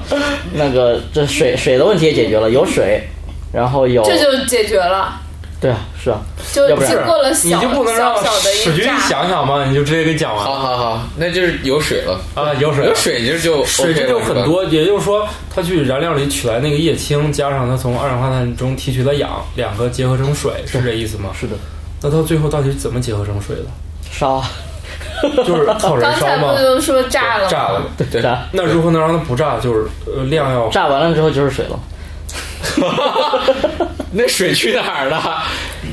[0.52, 3.02] 那个这水水的问题也解决了，有水，
[3.50, 5.20] 然后有这就解决了，
[5.64, 6.20] 对啊，是啊，
[6.52, 8.84] 就要不然经过了你小就不能让小小的史军。
[9.08, 9.64] 想想吗？
[9.64, 12.20] 你就直接给讲完了好好好，那就是有水了。
[12.34, 21.30] 啊，有水了有水就就水就很多，也就是说，它去燃料里取来那个液氢，加上它从二氧化碳中提取的氧，两个结合成水，是这意思吗？
[21.32, 21.54] 是的，
[22.02, 23.62] 那到最后到底是怎么结合成水的？
[24.12, 24.50] 烧啊，
[25.46, 26.58] 就是靠燃刚才烧吗不？
[26.58, 27.48] 就说炸了吗？
[27.50, 28.48] 炸了。
[28.52, 29.58] 那如何能让它不炸？
[29.58, 31.80] 就是呃量要炸完了之后就是水了。
[34.12, 35.42] 那水去哪儿了？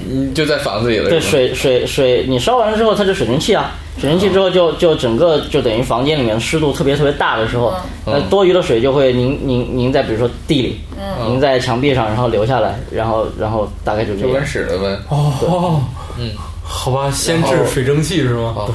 [0.09, 1.09] 嗯，就在房子里了。
[1.09, 7.73] 对，水水水，你烧完了之后，它就水蒸气啊，水蒸气之后就就整个就等于房间里面湿度特别特别大的时候，
[8.05, 10.79] 那多余的水就会凝凝凝在比如说地里，
[11.25, 14.45] 凝在墙壁上，然后流下来，然后然后大概就这样就跟。
[14.45, 14.99] 屎了呗。
[15.09, 15.81] 哦，
[16.19, 16.29] 嗯，
[16.63, 18.53] 好吧，先制水蒸气是吗？
[18.53, 18.69] 好，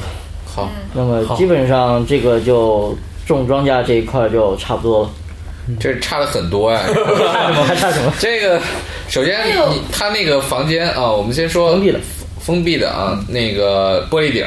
[0.55, 5.09] 好，那么基本上这个就种庄稼这一块就差不多了。
[5.79, 6.81] 这差的很多呀。
[6.87, 7.63] 差什么？
[7.65, 8.13] 还差什么？
[8.19, 8.59] 这个
[9.07, 9.37] 首先
[9.91, 11.99] 他那个房间啊，我们先说封闭的，
[12.39, 14.45] 封闭的啊，那个玻璃顶，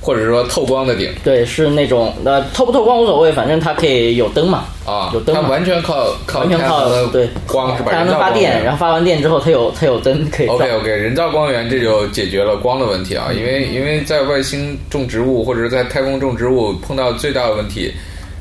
[0.00, 7.90] 或者说透光的顶对，是那种呃透不透光无所谓，反正它可以有灯嘛，啊有，灯嘛它完全靠靠完全靠太阳的对光是吧？
[7.90, 10.46] 它还人能发电，然后发完电之后它有它有灯可以。
[10.46, 17.92] OK OK，人造光源这就解决了光的问题啊，因为因为在外星种植物或者是在太空种植物碰到最大的问题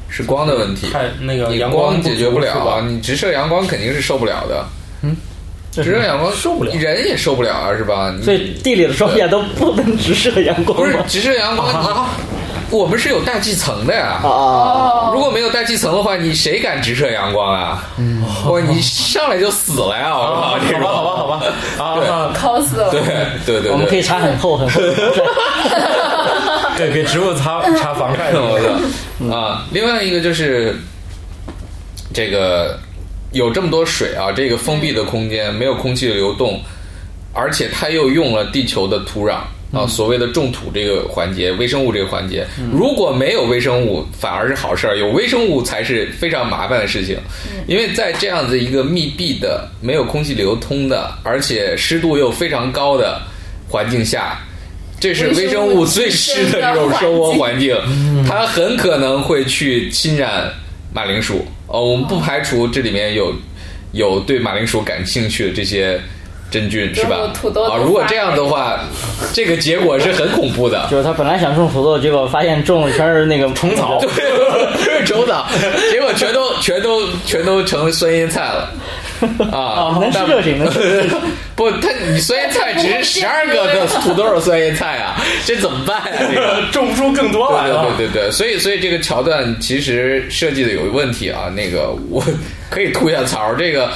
[0.10, 4.66] 是光的问题，太那个你阳光解决不了啊，你直射阳光肯定是受不了的，
[5.04, 5.16] 嗯
[5.72, 8.12] 直射阳光受不了人也受不了啊，是吧？
[8.18, 10.76] 你所以地里的庄稼都 不能直射阳光？
[10.76, 11.68] 不是直射阳光，
[12.72, 14.20] 你我们是有大气层的呀。
[14.24, 15.12] 啊啊！
[15.14, 17.84] 如果没有大气层的话，你谁敢直射阳光啊？
[18.48, 20.10] 哇，你上来就死了呀！
[20.10, 21.40] 好吧，好吧，
[21.78, 22.90] 好吧，啊， 烤死了。
[22.90, 23.00] 对
[23.46, 24.82] 对对，我们可以擦很厚很厚。
[26.78, 28.80] 对，给植物擦 擦防晒什么 我的。
[29.28, 29.66] 的啊。
[29.72, 30.76] 另外一个就是
[32.14, 32.80] 这个
[33.32, 36.62] 有这么多水啊，这个封闭的空间没有空气的流动，
[37.34, 39.40] 而且它又用了地球的土壤。
[39.74, 47.20] 啊，所谓的种土这个环节，微生物这个环节，如果没有微生物，反而是好事儿；有微生物才是非常麻烦的事情。
[47.68, 53.22] 因为在这样子一个密闭的、没有空气流通的，而且湿度又非常高的
[53.68, 54.40] 环境下，
[55.00, 57.76] 这是微生物最湿的这种生活环境，
[58.28, 60.52] 它很可能会去侵染
[60.94, 61.46] 马铃薯。
[61.68, 63.34] 哦，我们不排除这里面有
[63.92, 66.00] 有对马铃薯感兴趣的这些
[66.50, 67.32] 真菌，是吧？
[67.34, 68.80] 土豆啊，如果这样的话，
[69.34, 70.88] 这个结果是很恐怖的。
[70.90, 74.00] 就是他本来想种土豆，结果发现种的全是那个虫草。
[74.00, 74.10] 对，
[74.82, 75.46] 是 虫草，
[75.92, 78.72] 结果全都全都全都成酸腌菜了。
[79.52, 81.10] 啊哦，能吃就行，能吃。
[81.56, 87.88] 不，他你酸腌菜只是十二个 的土豆酸腌菜啊，这怎么办呀、这个种不出更多来了。
[87.98, 91.52] 对对对对，所以所以这个桥段其实设计的有问题啊。
[91.56, 92.24] 那个我
[92.70, 93.90] 可以吐一下槽，这个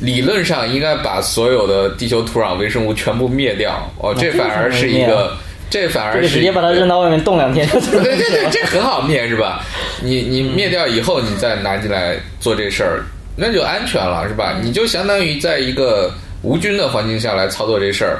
[0.00, 3.90] 理论上应该把所有的地球土壤微生物全部灭掉。
[3.98, 5.36] 哦，这反而是一个，
[5.68, 9.64] 这反而是这个直接把它扔到外面冻两天就对对对，这很好灭是吧？
[10.00, 13.04] 你你灭掉以后，你再拿进来做这事儿，
[13.38, 14.58] 那就安全了是吧？
[14.60, 18.18] 你就相当于在一个无菌的环境下来操作这事儿，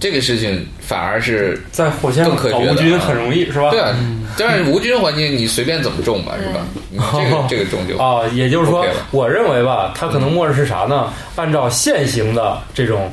[0.00, 3.70] 这个事情反而是在火星更科搞无菌很容易，是吧？
[3.70, 3.94] 对啊，
[4.36, 6.66] 但是无菌环境你随便怎么种吧，是吧？
[6.90, 11.12] 你这个这个种就啊，也就是说，我认为吧，它可能默认是啥呢？
[11.36, 13.10] 按照现行的这种。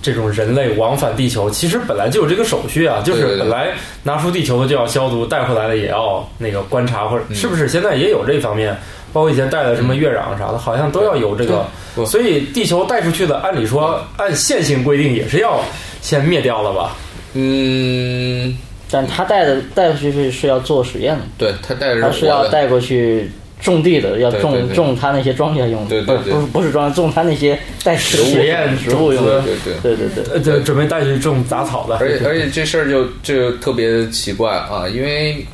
[0.00, 8.74] 这种人类往返地球，其实本来就有这个手续啊，就是本来拿出地球的就要消毒，带回来的也要那个观察，或者嗯是不是现在也有这方面？
[9.12, 11.66] 包括以前带的什么月壤啥的，好像都要有这个。
[12.06, 15.60] 所以地球带出去的，按理说按现行规定也是要
[16.00, 16.96] 先灭掉了吧？
[17.34, 18.56] 嗯，
[18.90, 29.96] 但他带的带出去是是要做实验的，对他带着他是要，带过去种地的，要种对对对种他那些庄稼用的，对对对不是不是不是庄稼，种他那些带食物实验植物用的，对对对。
[29.96, 30.34] 对对对。
[30.34, 31.96] 呃，就准备带去种杂草的。
[31.98, 35.44] 而且而且这事儿就就特别奇怪啊，因为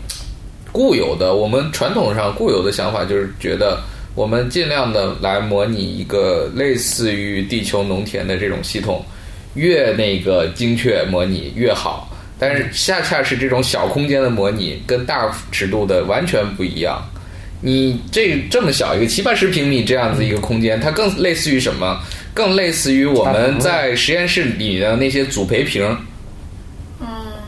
[0.74, 3.80] 固有的我们传统上固有的想法就是觉得
[4.16, 9.04] 我们尽量的来模拟一个类似于地球农田的这种系统，
[9.54, 12.10] 越那个精确模拟越好。
[12.40, 17.00] 但是恰恰是这种小空间的模拟跟大尺度的完全不一样。
[17.60, 22.00] 你这这么小一个七八十平米这样子一个空间，它更类似于什么？
[22.34, 25.86] 更类似于我们在实验室里的那些组培瓶。
[27.00, 27.06] 嗯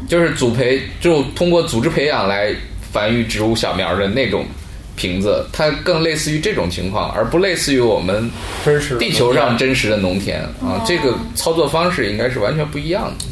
[0.08, 2.54] 就是组培，就通过组织培养来
[2.92, 4.46] 繁育植物小苗的那种
[4.94, 8.30] 瓶子，它更类似于这种情况，而不类似于我们
[8.64, 10.82] 真实的地球上真实的农田啊。
[10.86, 13.24] 这个操作方式应该是完全不一样的，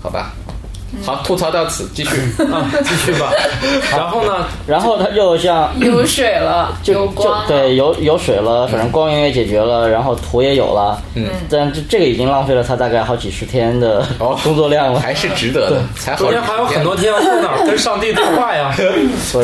[0.00, 0.34] 好吧？
[1.04, 2.16] 好，吐槽到此，继续。
[2.52, 3.32] 啊，继续吧。
[3.90, 15.00] 然后呢，然后它就像有水了，就就有光，对有有水了，反正光源也解决了，然后土也有了，嗯，但这这个已经浪费了他大概好几十天的哦工作量了。
[15.00, 18.90] 还是值得的，才好中间还有很多天要去哪儿跟上帝对话呀， 对。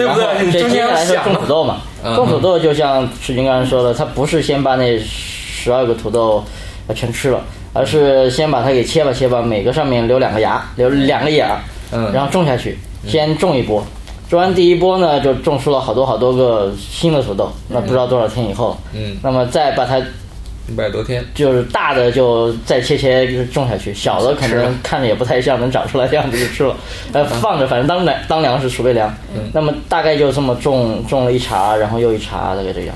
[0.06, 0.44] 不对？
[0.44, 1.14] 你这中间要接下来是。
[1.24, 2.14] 种土豆嘛，嗯。
[2.14, 6.44] 种土豆就像世军刚才说的，他不是先把那十二个土豆
[6.86, 7.40] 呃全吃了，
[7.72, 11.60] 而是先把它给切吧切吧，每个上面留两个芽，留两个眼儿，
[11.92, 12.12] 嗯。
[12.12, 12.76] 然后种下去，
[13.06, 13.84] 先种一波。
[14.28, 26.76] 种完第一波呢，就种出了好多好多个新的土豆，那不知道多少天以后，嗯，那么再把它一百多天，就是大的就再切切种下去，小的可能看着也不太像能长出来的样子就吃了，
[27.14, 29.10] 呃，放着反正当粮当粮食储备粮。
[29.54, 32.94] 那么大概就这么种种了一茬，然后又一茬，大概这样。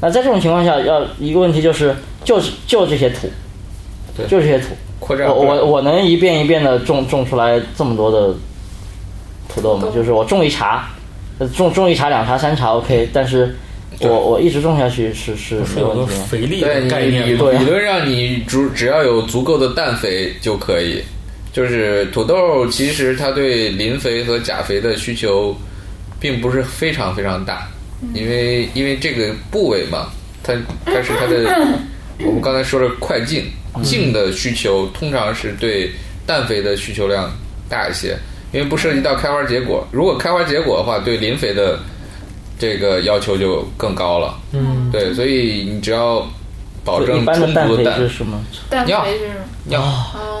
[0.00, 3.28] 那在这种情况下，要一个问题就是，就是就这些土，
[4.20, 4.28] 对。
[4.28, 4.66] 就是些土，
[4.98, 8.34] 扩展我我我能一遍一遍的种种出来这么多的
[9.48, 9.88] 土豆吗？
[9.94, 10.84] 就是我种一茬，
[11.38, 13.56] 呃种种一茬、两茬、三茬 OK，但是
[14.00, 16.22] 我我一直种下去是是没问题的。
[16.24, 21.02] 肥力的概念，理对啊理论上你只只要有足够的氮肥就可以。
[21.52, 25.52] 就是土豆其实它对磷肥和钾肥的需求
[26.20, 27.68] 并不是非常非常大，
[28.14, 30.12] 因为因为这个部位嘛，
[30.44, 30.54] 它
[30.84, 31.76] 它是它的
[32.24, 33.50] 我们刚才说了快茎
[33.82, 35.90] 茎的需求通常是对
[36.26, 37.30] 氮肥的需求量
[37.68, 38.16] 大一些，
[38.52, 39.86] 因为不涉及到开花结果。
[39.92, 41.78] 如果开花结果的话，对磷肥的
[42.58, 44.34] 这个要求就更高了。
[44.52, 46.26] 嗯，对，所以你只要
[46.84, 48.40] 保证般的氮肥充足的氮是什么？
[48.70, 49.44] 氮尿肥是什么？
[49.66, 49.82] 尿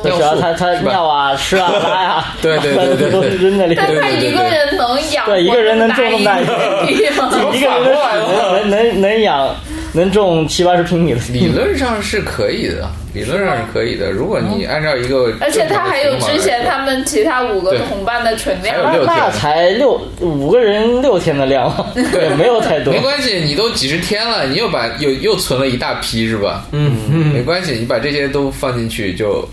[0.02, 4.00] 只尿素要他他尿啊、吃啊、拉呀， 对对对对对 都是扔在里但面。
[4.00, 9.54] 他一个人能养对 一个人能种那么大一个地方，一个人能能能能养
[9.92, 14.10] 能种七八十平米的地理论上是可以的，理论上是可以的。
[14.10, 19.02] 如果你按照一个，而且他还有之前他们其他五个同伴的存量还有。
[19.02, 23.00] 六那才六五个人六天的量，对 没有太多没。
[23.00, 26.66] 关系，你都几十天了，你又把又又存了一大批是吧？
[26.72, 29.48] 嗯嗯，没关系，你把这些都放进去，就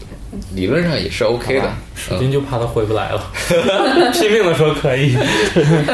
[0.54, 1.64] 理论上也是 OK 的。
[1.96, 3.24] 史军就怕他回不来了，
[4.14, 5.18] 拼命的说可以。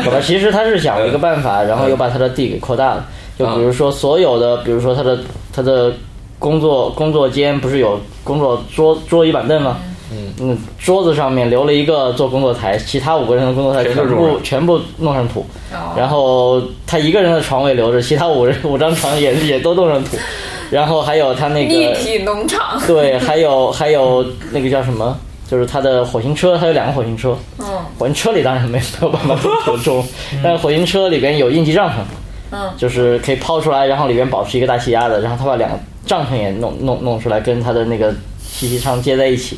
[0.03, 3.05] 好吧，其实他是想了一个办法，然后又把他的地给扩大了。
[3.37, 5.19] 就比如说所有的，比如说他的
[5.51, 5.91] 他的
[6.39, 9.77] 工作工作间不是有工作桌桌椅板凳吗？
[10.39, 15.39] 嗯，桌子上面留了一个做工作台，其他五个人的工作台全部全部弄上土。
[15.71, 20.17] 哦然后他一个人的床位留着，其他五人 五张床也也都弄上土。
[20.69, 25.17] 然后还有他那个立体农场，对，还有还有那个叫什么？
[25.49, 27.35] 就是他的火星车，他有两个火星车。
[27.59, 27.65] 嗯
[27.97, 29.35] 火星车里当然没没有办法
[29.83, 30.05] 种，
[30.43, 31.93] 但是火星车里边有应急帐篷，
[32.53, 39.57] 嗯，就是可以抛出来，然后里面保持一个大气压的，然后他把两个帐篷也弄弄弄出来，跟他的那个气息舱接在一起，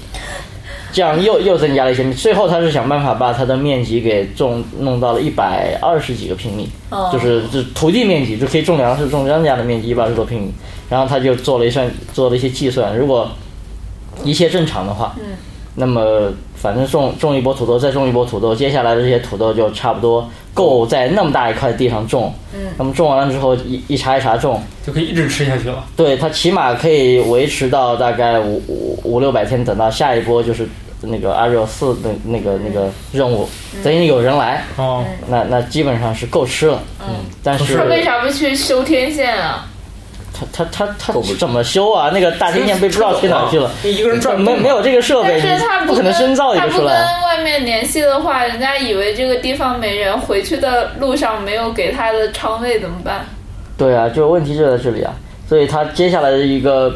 [0.94, 2.12] 这样又又增加了一些。
[2.14, 10.54] 最后他是想办法把它的面积给种弄到了一百二十几个平米，哦就是就土地面积就可以种粮食、种庄稼的面积一百二十多平米。
[10.88, 13.28] 然后他就做了一算，做了一些计算，如果
[14.24, 15.16] 一切正常的话，
[15.76, 22.34] 那么反正种种一波土豆，再种一波土豆，接下来的这些土豆就差不多够在那么大一块地上种。
[22.54, 25.84] 嗯，那么种完了之后，一一茬一茬种，就可以一直吃下去了。
[25.96, 30.68] 对，它起码可以维持到大概五五五六百天，等到下一波就是
[31.02, 33.48] 那个阿热四的那个那个任务，
[33.84, 36.82] 等于有人来，哦，那那基本上是够吃了。
[37.02, 39.68] 嗯，但是他为啥不去修天线啊？
[40.38, 42.12] 他他他他怎么修啊？
[42.14, 43.72] 那个大天线被不知道推哪去了。
[43.84, 46.88] 一个人转没没有这个设备，但是他不可能深造一个他不跟。
[46.88, 53.26] 外面联系的话，人家以为这个地方没人，回去的路上没有给他的仓位怎么办？
[53.78, 55.14] 对啊，就问题就在这里啊。
[55.48, 56.92] 所以他接下来的一个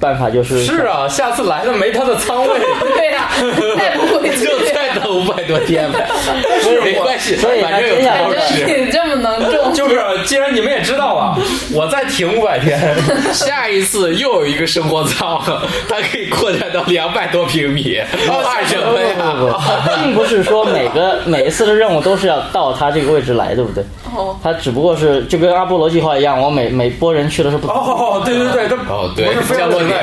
[0.00, 2.58] 办法就是是啊，下次来了没他的仓位，
[2.96, 3.28] 对呀、
[3.76, 4.46] 再不回去。
[4.46, 6.08] 就再等五百多天呗，
[6.82, 9.01] 没关系，所以他反正有接下
[9.72, 11.38] 就是既然你们也知道了，
[11.74, 12.78] 我再停五百天，
[13.32, 15.40] 下一次又有一个生活舱，
[15.88, 19.52] 它可以扩展到两百多平米，怕什么不不不？
[19.52, 23.84] 不，并不是说每个每一次的任务都是要到他这个位置来，对不对？
[24.14, 29.26] 哦，他只不过是就跟阿波罗计划一样，我每每波人去的是不同哦，对对对，他哦对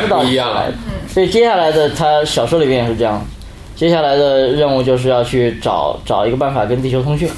[0.07, 0.73] 不一样来的。
[1.07, 3.23] 所以接下来的他小说里面也是这样，
[3.75, 7.29] 接下来的任务就是要去找找一个办法跟地球通讯。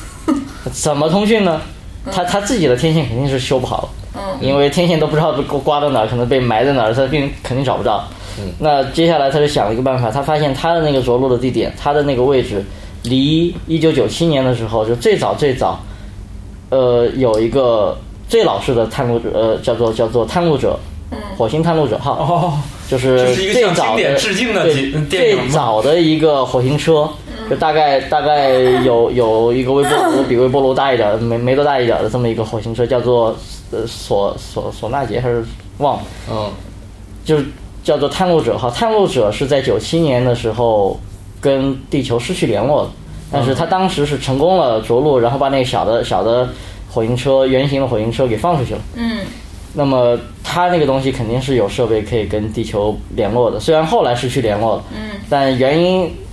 [0.71, 1.61] 怎么通讯呢？
[2.11, 3.81] 他他自己的天线肯定是修不好。
[3.83, 8.07] 了，嗯，因为天线都不知道被刮到哪儿，可能被埋在哪儿，他并肯定找不到。
[8.39, 8.51] 嗯。
[8.59, 12.65] 那接下来他就想了一个办法，他发现他的那个着陆的地点，他的那个位置，
[13.03, 15.79] 离一九九七年的时候就最早最早，
[16.69, 17.97] 呃，有一个
[18.27, 20.79] 最老式的探路者，呃，叫做叫做探路者，
[21.37, 22.53] 火星探路者号，哦，
[22.89, 27.07] 就是是一个向经最早最早的一个火星车，
[27.51, 28.49] 就大概大概
[28.85, 33.35] 有有一个微波炉比微波炉大一点，没没多大一点的这么一个火星车，叫做
[33.71, 35.43] 呃索索索纳杰还是
[35.79, 36.49] 忘了，嗯，
[37.25, 37.45] 就是
[37.83, 38.69] 叫做探路者哈。
[38.69, 40.97] 探路者是在九七年的时候
[41.41, 42.89] 跟地球失去联络的，
[43.33, 46.47] 但是他当时是成功了着陆，然后把那个小的小的
[46.89, 48.81] 火星车圆形的火星车给放出去了。
[48.95, 49.25] 嗯，
[49.73, 56.30] 那么它那个东西肯定是有设备可以跟地球联络的，虽然后来失去联络了，嗯，但原因不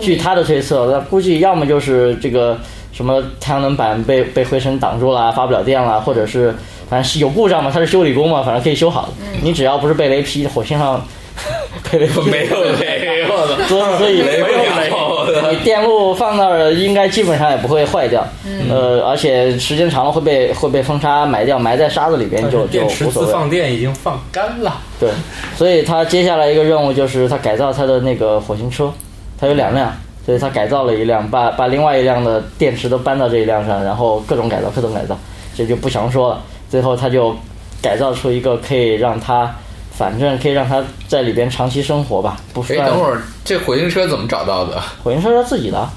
[0.00, 2.58] 据他的推测，那估计要么就是这个
[2.92, 6.54] 什么太阳能板被被灰尘挡住了，发不了电了，或者是
[6.88, 9.08] 反正是有故障嘛，他是修理工嘛，反正可以修好的。
[9.42, 11.02] 你只要不是被雷劈，火星上
[11.90, 18.26] 被雷劈没有没有的，所以没有没有的你电路放那儿应该基本上也不会坏掉，
[18.70, 23.32] 呃，而且时间长了会被会被风沙埋掉，埋在沙子里边就就电池自无所谓。
[23.32, 24.76] 放电已经放干了。
[24.98, 25.10] 对，
[25.54, 28.90] 所以他接下来一个任务就是他改造他的那个火星车，
[29.38, 29.92] 他有两辆，
[30.26, 35.16] 所以他改造了一辆，把把另外一辆的电池都搬到这一辆上，然后各种改造，各种改造，
[35.56, 36.42] 这就不详说了。
[36.68, 37.34] 最后他就
[37.80, 39.54] 改造出一个可以让他，
[39.90, 44.80] 反正可以让他在里边长期生活吧，不哎，算等会儿这火星车怎么找到的？
[45.02, 45.92] 火星车是自己的啊，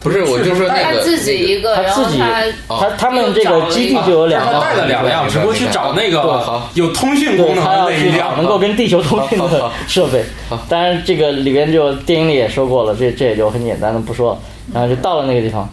[0.00, 2.34] 不是，我就说那个他自己一个，他自己然后
[2.68, 2.78] 他哦。
[2.80, 10.24] 他他们这个基地就有两辆，他带了两辆，只不过去找那个有通讯功能的那一辆，能够跟地球通讯的设备。
[10.68, 14.32] 当然，这个里边就电影里也说过了，这这也就很简单的不说。
[14.32, 14.38] 了。
[14.72, 15.68] 然后就到了那个地方，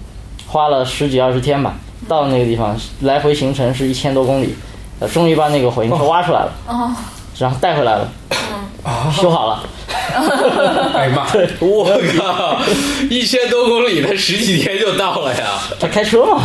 [0.47, 1.75] 花了十几二十天吧，
[2.07, 4.55] 到了那个地方，来回行程是一千多公里，
[5.01, 6.91] 呃，终于把那个火星车挖出来了，哦，
[7.37, 8.07] 然后带回来了，
[9.15, 9.63] 修好了。
[10.95, 11.27] 哎呀妈，
[11.59, 11.85] 我
[12.17, 12.61] 靠，
[13.09, 15.59] 一千多公里，他十几天就到了呀！
[15.79, 16.43] 他开车嘛，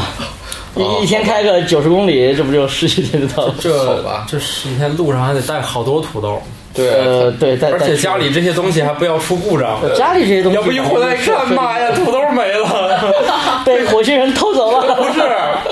[0.74, 3.52] 哦一一天开个九十公里，这不就十几天就到了？
[3.52, 6.42] 好这吧这十几天路上还得带好多土豆，
[6.74, 9.78] 对，呃，对，而且家里这些东西还不要出故障。
[9.96, 13.14] 家里这些东西，要不一回来一看，妈呀，土豆没了！
[13.64, 14.96] 被火星人偷走了。
[14.96, 15.20] 不是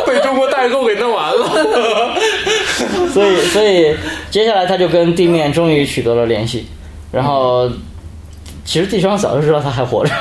[0.06, 2.14] 被中国代购给弄完了。
[3.12, 3.96] 所以，所以
[4.30, 6.66] 接下来他就跟地面终于取得了联系，
[7.10, 7.70] 然后
[8.64, 10.12] 其实地球上早就知道他还活着。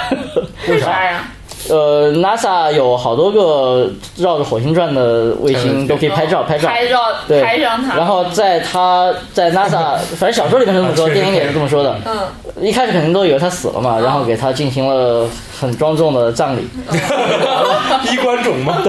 [0.68, 1.30] 为啥呀？
[1.70, 6.68] 呃，NASA 有好多个绕着火星转的卫星都可以拍照，拍照。
[6.68, 11.99] 拍照对，拍上它，然后在他在 NASA， 反正小说里面是这么说，电影里也是这么说的。
[12.05, 15.28] 嗯，一开始肯定都以为他死了嘛，然后给他进行了
[15.59, 16.68] 很庄重的葬礼。
[18.11, 18.82] 衣冠冢吗？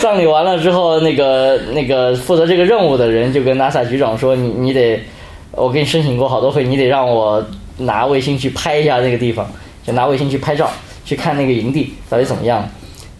[0.00, 5.02] 葬礼完了之后，那个那个负责这个任务的人就跟 NASA 局长说：“你你得，
[5.52, 7.44] 我给你申请过好多回，你得让我
[7.78, 9.46] 拿卫星去拍一下那个地方，
[9.86, 10.70] 就拿卫星去拍照，
[11.14, 12.66] 去看那个营地到底怎么样。”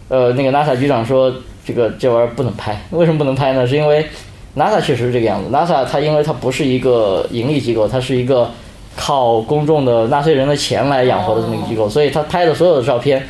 [0.09, 1.33] 呃，那个 NASA 局长说
[1.65, 3.65] ：“这个这玩意儿不能拍，为什么不能拍呢？
[3.65, 4.05] 是因为
[4.55, 5.49] NASA 确实是这个样子。
[5.49, 8.49] NASA 它因为它不是一个盈利机构，它是一个
[8.95, 13.25] 靠公众的纳税人的钱来养活的这么一个机构，所以它拍的所有的照片。”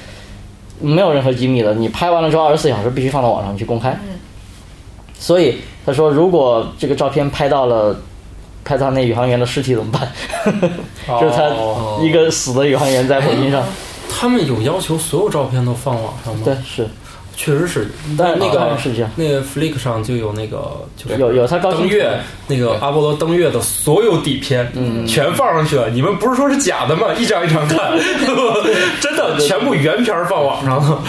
[0.82, 3.97] 没有任何机密的，你拍完了之后二十四小时必须放到网上去公开。
[5.18, 7.95] 所以他说，如果这个照片拍到了
[8.66, 10.01] 拍到那宇航员的尸体怎么办？
[11.22, 13.64] 就是哦他一个死的宇航员在火星上。
[14.24, 16.43] 他们有要求所有照片都放网上吗？
[16.45, 16.88] 对，，是
[17.36, 17.89] 确实是。
[18.17, 22.17] 但那个是这样那个 Flick 上就有那个就是有有他高清登月
[22.47, 25.89] 那个阿波罗登月的所有底片，嗯，全放上去了。
[25.89, 27.07] 你们不是说是假的吗？
[27.19, 27.91] 一张一张看，
[29.01, 31.03] 真的全部原片放网上了。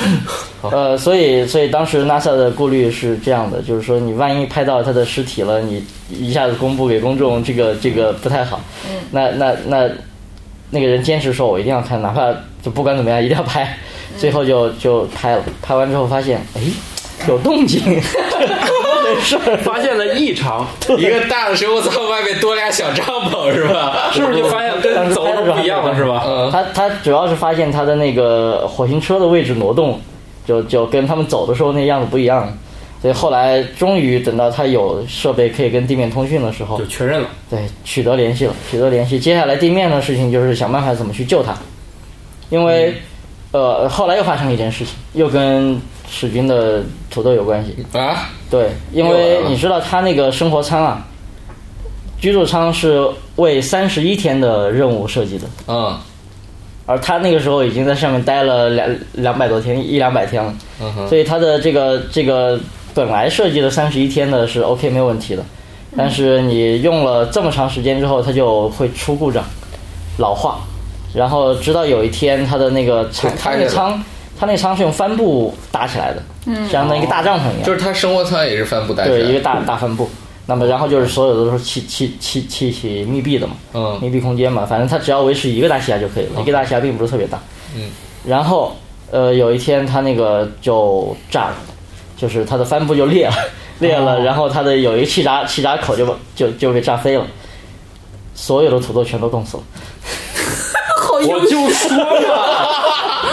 [0.72, 8.60] 呃，所以所以当时 NASA 的顾虑是这样的，就是说你万一拍到他的尸体了，你一下子公布给公众，这个这个不太好。
[8.90, 9.88] 嗯，那那那
[10.74, 13.78] 那个人坚持说我一定要看，哪怕就不管怎么样一定要拍，
[14.18, 15.42] 最后就就拍了。
[15.62, 16.60] 拍完之后发现，哎，
[17.28, 18.00] 有动静，没
[19.20, 19.56] 事儿。
[19.58, 20.66] 发现了异常，
[20.98, 24.10] 一个大的生物舱外面多俩小帐篷是吧？
[24.12, 26.24] 是不是就发现跟走的不一样了，是吧？
[26.26, 30.00] 嗯，他他主要是发现他的那个火星车的位置挪动，
[30.44, 32.52] 就就跟他们走的时候那样子不一样，
[33.04, 37.28] 所以后来终于等到他有设备可以跟地面通讯的时候就，确认了。
[37.50, 39.20] 对取得联系了，取得联系。
[39.20, 41.54] 接下来地面的事情就是想办法怎么去救他，
[42.48, 42.94] 因为、
[43.52, 45.78] 呃后来又发生了一件事情，又跟
[46.08, 47.76] 史军的土豆有关系。
[47.92, 51.06] 啊，对，因为你知道他那个生活舱啊，
[52.18, 55.46] 居住舱是为三十一天的任务设计的。
[55.68, 55.94] 嗯
[56.86, 62.60] 而他那个时候已经在上面待了两两百多天，一两百天了，嗯哼，所以他的这个这个
[62.94, 65.44] 本来设计的三十一天的是 OK 没有问题的，
[65.96, 69.44] 但是你用了这么长时间之后，它就会出故障，
[70.18, 70.60] 老化，
[71.12, 74.04] 然后直到有一天，它的那个仓，它就开着那个仓，
[74.38, 80.08] 它那个仓是用帆布搭起来的，嗯，相当于一个大帐篷一样，就是它生活舱也是帆布搭起来对，一个，大大帆布。
[80.46, 83.98] 那么然后就是所有的都是气气气气体密闭的嘛，嗯。
[84.02, 87.40] 密闭空间嘛，反正它只要维持一个大气压就可以了，一个大气压并不是特别大。
[87.74, 87.90] 嗯，
[88.26, 88.76] 然后
[89.10, 91.56] 呃有一天它那个就炸了，
[92.24, 93.34] 就是它的帆布就裂了，
[93.80, 97.26] 裂了，然后它的有一个气闸气闸口就把就就被炸飞了，
[98.34, 99.62] 所有的土豆全都冻死了。
[101.28, 102.00] 我就说嘛，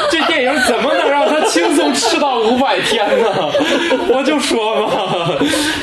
[0.09, 3.29] 这电影怎么能让他轻松吃到五百天呢？
[4.09, 5.37] 我就说嘛，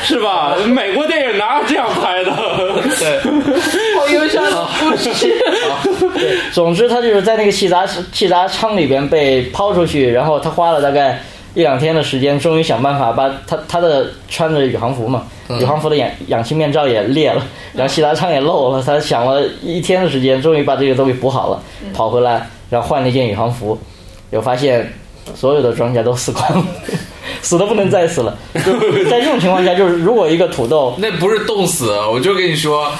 [0.04, 0.54] 是吧？
[0.66, 2.30] 美国电影哪有这样拍的？
[2.98, 3.20] 对，
[3.96, 5.34] 好忧伤的故事。
[6.52, 11.22] 总之，他就是在那个气闸气闸舱里边被抛出去，然后他花了大概
[11.59, 21.61] 一两天的时间，终于想办法把他他的穿着宇航服嘛，宇航服的氧氧气面罩也裂了，然后气闸舱也漏了，他想了一天的时间，终于把这个都给补好了，
[21.92, 23.76] 跑回来，然后换了一件宇航服，
[24.30, 24.88] 又发现
[25.34, 26.64] 所有的装甲都死光了。
[27.43, 28.72] 死的不能再死了，就
[29.05, 32.91] 在这种情况下，就是如果一个土豆 那不是冻死，我就跟你说，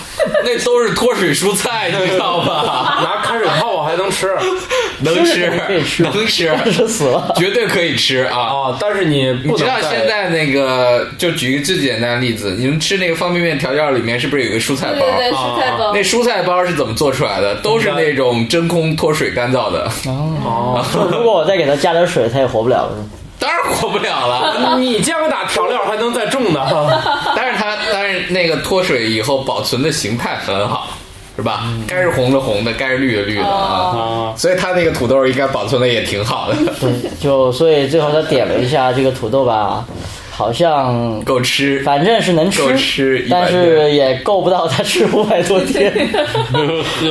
[0.45, 3.01] 那都是脱水蔬菜，你知道吧？
[3.05, 4.29] 拿开水泡还能吃
[5.01, 8.39] 能吃可以，吃能吃，是死了，绝对可以吃啊！
[8.39, 8.79] 啊？
[8.81, 14.99] 但是你不知道现在那个，就举一个最简单的例子，你们吃那个方便面调料里面是不是有一个蔬菜包？
[15.17, 16.03] 对对对，蔬菜包那。
[16.03, 17.55] 蔬菜包是怎么做出来的？
[17.57, 22.91] 都是那种真空脱水干燥的，哦，如果我再给它加点水，它也活不了了。
[23.39, 24.77] 当然活不了了。
[24.81, 26.67] 你降打调料还能再种呢？
[27.37, 30.89] 但是它，但是那个脱水以后保存的形态很好，
[31.37, 31.65] 是吧？
[31.87, 34.33] 该是红的红的，该是绿的绿的啊。
[34.33, 39.85] 啊，所以它那个土豆应该保存的也挺好的，对，就所以最后他点了一下这个土豆吧，
[40.31, 41.81] 好像够吃。
[41.85, 45.93] 反正是能吃，够吃但是也够不到他吃五百多天，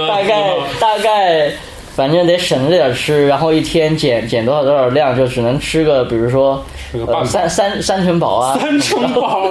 [0.08, 1.52] 大概大概
[1.98, 6.64] 反正得省着点吃，然后一天减减多少多少量，就只能吃个比如说
[7.26, 9.50] 三三三成饱啊，三成饱，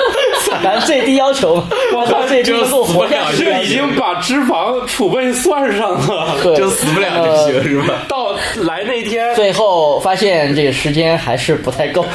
[0.62, 1.62] 反正最低要求，
[1.94, 6.34] 我操，最低就够活下去这已经把脂肪储备算上了。
[6.56, 8.04] 就死不了就行，是吧？
[8.08, 8.32] 到
[8.62, 12.06] 来那天，最后发现这个时间还是不太够，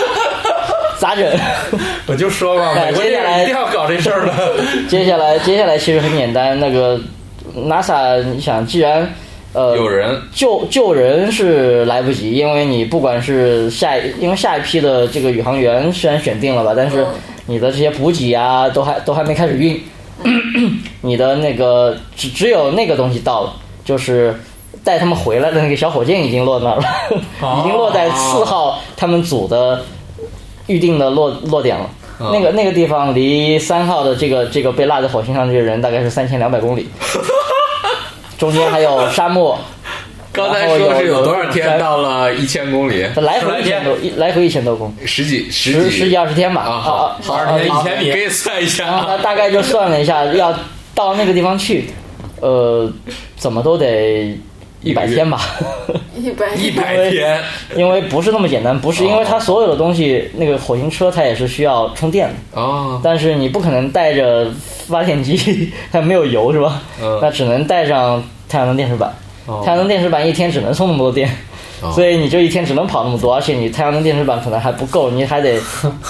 [1.00, 1.26] 咋整？
[2.06, 4.32] 我就说嘛，美国电影一定要搞这事儿的。
[4.86, 7.00] 接下来，接下来其实很简单，那个
[7.56, 9.12] NASA，你想，既然
[9.52, 17.06] 呃有人救救人是来不及，因为你不管是下一，因为下一批的这个宇航员虽然选定了吧，但是
[17.46, 19.80] 你的这些补给啊，都还都还没开始运，
[21.00, 23.52] 你的那个只只有那个东西到了，
[23.84, 24.34] 就是。
[24.84, 26.84] 带他们回来的那个小火箭已经落那儿了，
[27.58, 29.82] 已经落在四号他们组的
[30.68, 31.90] 预定的落落点了。
[32.18, 36.88] 哦那个那个地方离三号的这个这个被落在火星上这个人大概是三千两百公里，
[38.38, 39.58] 中间还有沙漠。
[40.32, 43.06] 刚才说是有多少天到了一千公里？
[43.14, 45.80] 它来回一千多，一来回一千多公里，十几十几。
[45.80, 46.60] 十十几二十天吧。
[46.60, 48.12] 啊，好，啊好，啊啊一千米。
[48.12, 48.84] 可以算一下。
[48.84, 49.20] 然后他啊。
[49.22, 50.54] 大概就算了一下，要
[50.94, 51.88] 到那个地方去，
[52.42, 52.86] 呃，
[53.36, 54.38] 怎么都得
[54.82, 55.40] 一百天吧，
[56.14, 57.40] 一百一百天，
[57.74, 64.50] 因为不是那么简单，不是因为它所有的东西，那个火星车它也是需要充电的，哦，但是你不可能带着
[64.88, 66.80] 发电机， 它没有油是吧？
[67.02, 67.18] 嗯。
[67.20, 69.12] 那只能带上太阳能电池板，
[69.46, 69.62] 哦。
[69.64, 71.28] 太阳能电池板一天只能充那么多电。
[71.82, 71.92] 哦。
[71.92, 75.60] 所以你就一天只能跑那么多，而且你太阳能电池板可能还不够，你还得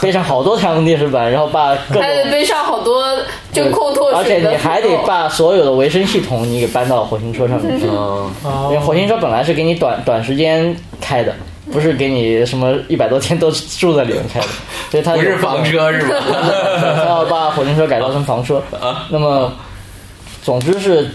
[0.01, 3.05] 背上好多太阳能电池板，然后把各还得，背上好多
[3.53, 7.87] 就空脱而且你还得把所有的维生系统你给搬到火星车上面去。
[7.89, 8.31] 哦，
[8.70, 11.35] 因为火星车本来是给你短短时间开的，
[11.72, 14.46] 不是给你什么一百多天都住在里面开的，
[14.90, 16.14] 所以它不是房车是吧？
[16.96, 18.62] 他要把火星车改造成房车。
[19.10, 19.52] 那么，
[20.42, 21.08] 总之是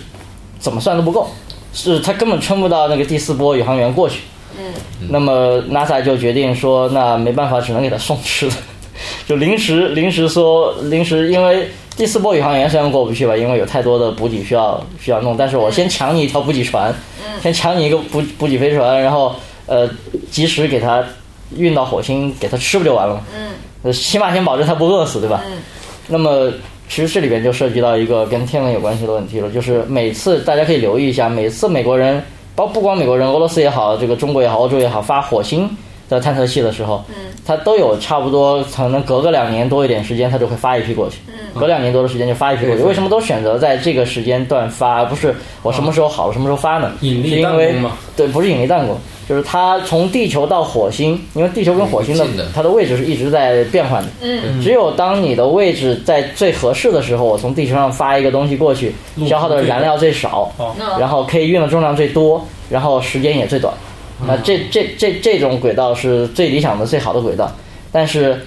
[0.60, 1.28] 怎么算都不够，
[1.74, 4.22] 是他根本撑不到那个第四波宇航员过去。
[4.58, 4.74] 嗯，
[5.10, 8.56] 那么 NASA 就决定说，那没办法，只能给他送吃的，
[9.26, 16.94] 就临时临时说临时，因为第四波宇航员虽然过不去吧，因为有太多的补给需要需要弄，但是我先抢你一条补给船，
[17.42, 19.34] 先抢你一个补补给飞船，然后
[19.66, 19.90] 呃
[20.30, 21.04] 及时给它
[21.56, 23.22] 运到火星，给它吃不就完了吗？
[23.84, 25.42] 嗯，起码先保证它不饿死，对吧？
[26.08, 26.52] 那么
[26.90, 32.22] 其实这里边就涉及到一个跟天文有关系的问题了，就是每次大家可以留意一下，每次美国人，
[32.56, 35.70] 包不光美国人，俄罗斯也好，这个中国也好，欧洲也好，发火星
[36.10, 42.84] 的探测器的时候，嗯，它都有差不多可能隔个两年多一点时间，它就会发一批过去，嗯，隔两年多的时间就发一批过去。
[42.84, 45.34] 为什么都选择在这个时间段发，而不是
[45.64, 46.92] 我什么时候好了什么时候发呢？
[47.02, 48.98] 引力弹是因为弓嘛对，不是引力弹弓，
[49.32, 54.10] 就是它从地球到火星，因为地球跟火星的它的位置是一直在变换的。
[54.20, 58.94] 嗯，只有当你的位置在最合适的时候，我从地球上发一个东西过去，
[59.26, 63.74] 消耗的燃料最少，哦然后可以运的重量最多，然后时间也最短。
[64.28, 67.50] 那这这这这种轨道是最理想的、最好的轨道，
[67.90, 68.38] 但是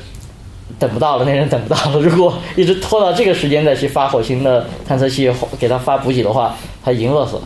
[0.78, 1.98] 等不到了，那人等不到了。
[1.98, 6.54] 如果一直拖到这个时间再去发火星的探测器，给他发补给的话，
[6.84, 7.42] 他已经饿死了。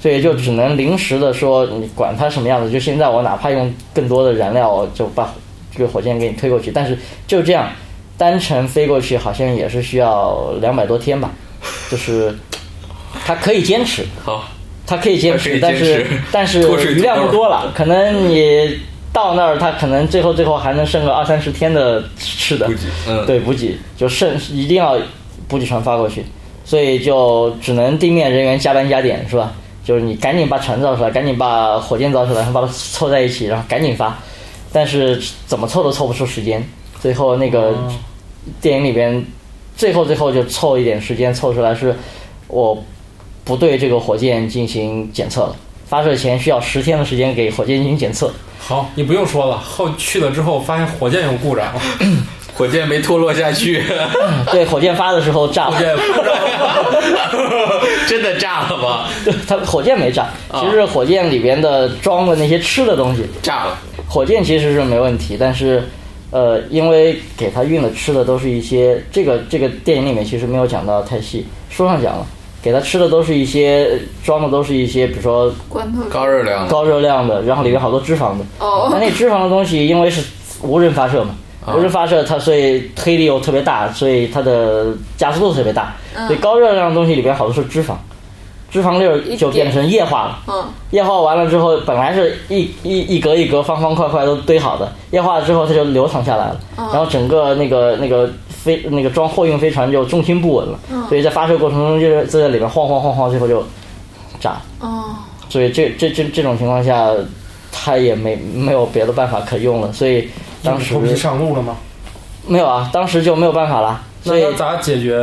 [0.00, 5.32] 所以就只能临时的说，你管它什么样子，就现在我哪怕用更多的燃料，我就把
[5.76, 6.70] 这个火箭给你推过去。
[6.70, 7.68] 但是就这样
[8.16, 11.30] 单程飞过去，好像也是需要两百多天吧，
[11.90, 12.34] 就是
[13.26, 14.48] 它可以坚持，好，
[14.86, 16.62] 它可以坚持，但是但是
[16.94, 18.78] 余量不多了，可能你
[19.12, 22.70] 到那儿，它可能最后最后还能剩个二三十天的吃的
[23.06, 24.98] 嗯对补给就剩一定要
[25.46, 26.24] 补给船发过去，
[26.64, 29.52] 所以就只能地面人员加班加点是吧？
[29.90, 34.16] 就是你赶紧把船造出来，赶紧把火箭造出来，然后把它凑在一起，然后赶紧发，
[34.72, 36.64] 但是怎么凑都凑不出时间，
[37.00, 37.74] 最后那个
[38.60, 39.26] 电影里边
[39.76, 41.92] 最后最后就凑一点时间凑出来是，
[42.46, 42.80] 我
[43.42, 45.56] 不对这个火箭进行检测了。
[45.88, 51.74] 发射前需要十天的时间给火箭进行检测，好，你不用说了，后去了之后发现火箭有故障，
[52.54, 53.82] 火箭没脱落下去，
[54.52, 55.68] 对，火箭发的时候炸。
[55.68, 55.76] 了，
[58.08, 59.06] 真的炸了吗？
[59.24, 60.28] 对， 它火箭没炸，
[60.60, 63.78] 其实火箭里边的装的那些吃的东西，炸了，
[64.08, 65.82] 火箭其实是没问题，但是，
[66.30, 72.26] 呃，因为给他运的吃的都是一些，这个这个电影里面其实没有讲到太细，书上讲了，
[72.62, 73.88] 给他吃的都是一些
[74.24, 78.44] 装的都是一些，比如说罐头高热量的，高热量的，然后里面好多脂肪的。
[78.58, 78.88] 哦。
[78.92, 80.22] 那那脂肪的东西，因为是
[80.62, 81.34] 无人发射嘛，
[81.64, 81.74] 啊。
[81.74, 84.86] 无人发射它所以推力又特别大，所以它的
[85.16, 85.94] 加速度特别大，
[86.26, 87.94] 所以高热量的东西里边好多是脂肪，
[88.70, 90.38] 脂肪粒儿就变成液化了。
[90.48, 90.64] 嗯。
[90.90, 103.64] 液化完了之后，本来是一一一格一格方方块块都堆好的，液化了之后它就流淌下来了，然后整个那个那个飞那个装货运飞船就重心不稳了，所以在发射过程中就是就在里面晃晃晃晃，最后就
[104.40, 104.50] 炸。
[104.50, 104.62] 了。
[104.80, 105.04] 哦，
[105.48, 107.08] 所以这这这这种情况下，
[107.70, 110.28] 它也没没有别的办法可用了，所以
[110.62, 111.76] 当时头皮上路了吗？
[112.46, 114.00] 没有啊，当时就没有办法了。
[114.22, 115.16] 所以那他咋解决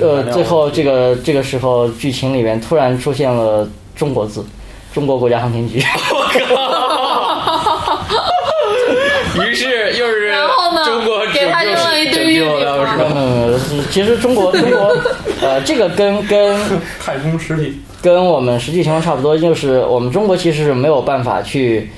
[0.00, 4.44] 呃，最后这个这个时候剧情里面突然出现了中国字，
[4.92, 5.82] 中国国家航天局。
[9.46, 13.04] 于是又是然后呢中国给他拯扔了一堆月饼救了是吧？
[13.14, 13.60] 嗯，
[13.90, 14.96] 其实中国中国
[15.40, 16.58] 呃，这个跟跟
[17.00, 21.88] 太空实体，跟我们实际情况差不多，就是我们中国其实是没有办法去，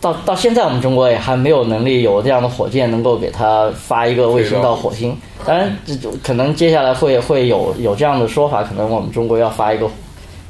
[0.00, 5.16] 到到现在我们中国也还没有能力有这样的火箭能够给它发一个卫星到火星。
[5.44, 9.88] 当然，这就可能接下来会会有有这样的说法，可能我们中国要发一个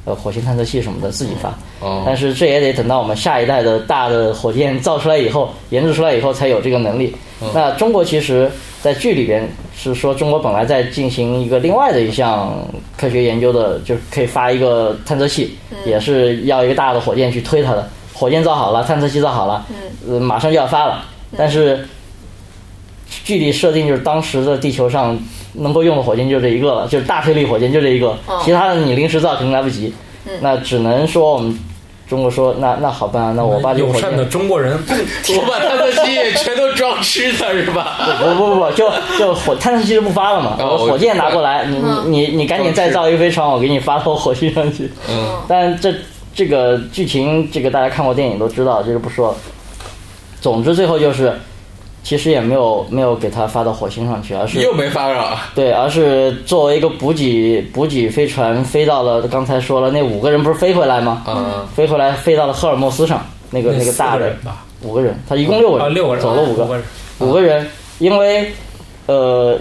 [0.04, 1.50] 呃火星探测器什么的自己发。
[1.80, 7.14] 哦但是这也得等到我们下一代的大的火箭造出来以后，研制出来以后才有这个能力。
[7.52, 12.50] 那中国其实，在剧里边是说，中国本来在进行一个另外的一项
[12.96, 17.86] 科学研究的，就是可以发一个探测器，也是要一个大的火箭去推它的。
[18.16, 19.66] 火箭造好了，探测器造好了，
[20.08, 21.04] 呃，马上就要发了。
[21.36, 21.86] 但是
[23.24, 25.18] 具体设定就是当时的地球上
[25.54, 29.92] 能够用的火箭就这一个了，就是大推力火箭就这一个，其他的你临时造肯定来不及。
[30.40, 31.56] 那只能说我们
[32.08, 34.72] 中国说那那好办，那我把这个火友善的中国人，
[35.36, 37.98] 我把探测器全都装吃的是吧？
[38.20, 44.90] 不不不不就就火探测器就不发了嘛，哦我火箭拿过来，你你你你赶紧再造一个飞船，我给你发到火星上去。
[45.08, 45.92] 嗯，但这
[46.36, 49.36] 这个剧情，这个大家看过电影都知道，这个不说了。
[50.38, 51.32] 总之最后就是，
[52.04, 55.36] 其实也没有没有给他发到火星上去，而是又没发上。
[55.54, 61.24] 对，而是作为一个补给补给飞船飞到了刚才说了那五个人不是飞回来吗？
[61.26, 66.64] 嗯，飞回来飞到了赫尔墨斯上，那个那个大人吧，五个人，他一共六个人，啊，六个人，走了五个。
[66.64, 66.84] 五个人，
[67.18, 67.66] 五个人，
[67.98, 68.52] 因为
[69.06, 69.58] 呃，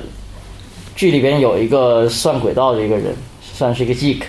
[0.94, 4.22] 剧里边有一个算轨道的一个人，算是一个 geek，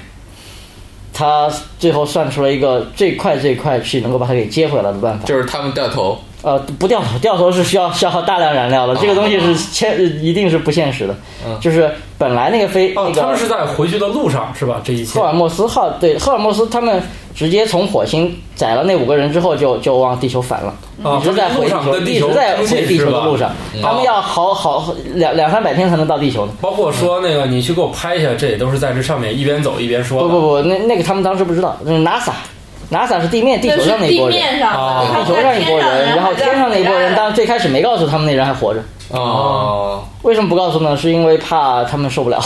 [1.17, 5.25] 他最后算出了一个最快最快去能够把它给接回来的办法。
[5.25, 6.19] 就是他们掉头。
[6.43, 11.17] 呃，不掉头，掉头是需要消耗大量燃料的，这个东西是千一定是不现实的。
[11.45, 14.81] 嗯就是本来那个飞哦，那个他们是在回去的路上是吧？
[14.85, 17.03] 这一切赫尔墨斯号，对赫尔墨斯他们
[17.37, 20.75] 直接从火星载了那五个人之后就就往地球返了。
[21.05, 26.53] 啊，一直在路回地球，一直在回地球的路上，他们要好好两两三百天才能到地球呢。
[26.63, 30.23] 包括说那个你去给我拍一下，这也都是在这上面一边走一边说。
[30.23, 40.97] 不不不，那那个他们当时不知道，那是 NASA，NASA 是地面地球上那一波人，面上啊，地球上一波人，然后天上那一波人，当然最开始没告诉他们那人还活着，哦，为什么不告诉呢？
[40.97, 42.41] 是因为怕他们受不了，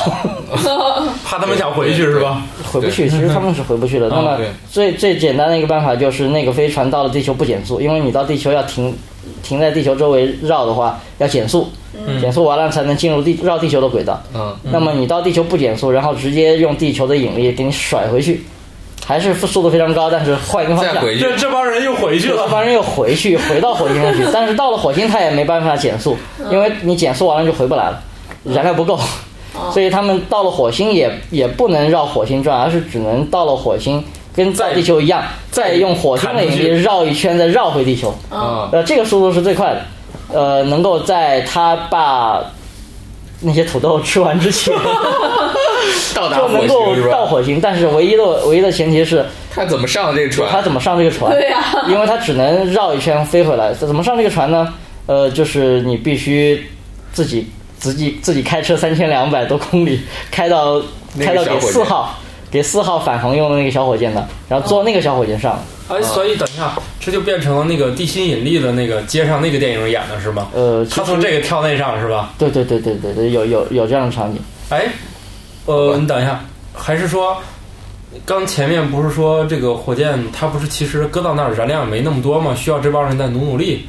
[1.24, 2.42] 怕他们想回去是吧？
[2.70, 3.08] 回不去。
[3.08, 4.08] 其实他们是回不去的。
[4.12, 4.38] 那么
[4.70, 8.94] 最最简单的一个办法就是那个飞船到了地球不减速，因为你到地球要停
[9.42, 11.66] 停在地球周围绕的话要减速，
[12.20, 14.20] 减速完了才能进入地绕地球的轨道。
[14.34, 18.44] 嗯，那么你到地球不减速，然后直接用地球的引力给你甩回去，
[19.06, 20.94] 还是速度非常高，但是换一个方向。
[20.94, 21.36] 这。
[21.36, 22.48] 这帮人又回去了这。
[22.48, 26.16] 帮人又回去， 回到火星上去，但是到了火星他也没办法减速，
[26.50, 28.00] 因为你减速完了就回不来了，
[28.44, 28.98] 燃料不够，
[29.72, 38.14] 所以他们到了火星也也不能绕火星转，而是只能到了火星跟在地球一样，再用火星的引力绕一圈，再绕回地球。
[38.30, 39.82] 嗯，呃，这个速度是最快的，
[40.32, 42.42] 呃，能够在他把
[43.40, 44.72] 那些土豆吃完之前
[46.14, 47.10] 到达火就能够星是吧？
[47.10, 49.24] 到火星，但是唯一的唯一的前提是
[49.54, 50.50] 他怎么上这个船？
[50.50, 51.32] 他怎么上这个船？
[51.32, 53.72] 对呀因为他只能绕一圈飞回来。
[53.72, 54.72] 怎么上这个船呢？
[55.06, 56.66] 呃，就是你必须
[57.12, 60.80] 自己自己自己开车三千两百多公里，开到
[61.18, 62.19] 开到给四号
[62.50, 65.58] 给四号返航用的那个小火箭的，然后坐那个小火箭上。
[65.88, 70.48] 哎，所以等一下，这就变成了那个地心引力的那个街上那个电影演的是吗？
[70.54, 72.32] 呃，他从这个跳那上是吧？
[72.38, 74.40] 对对对对对对，有有有这样的场景。
[74.68, 74.86] 哎，
[75.66, 76.40] 呃，你等一下，
[76.72, 77.36] 还是说，
[78.24, 82.54] 刚前面不是说这个火箭它不是其实搁到那儿燃料也没那么多吗？
[82.54, 83.84] 需要这帮人再努努力。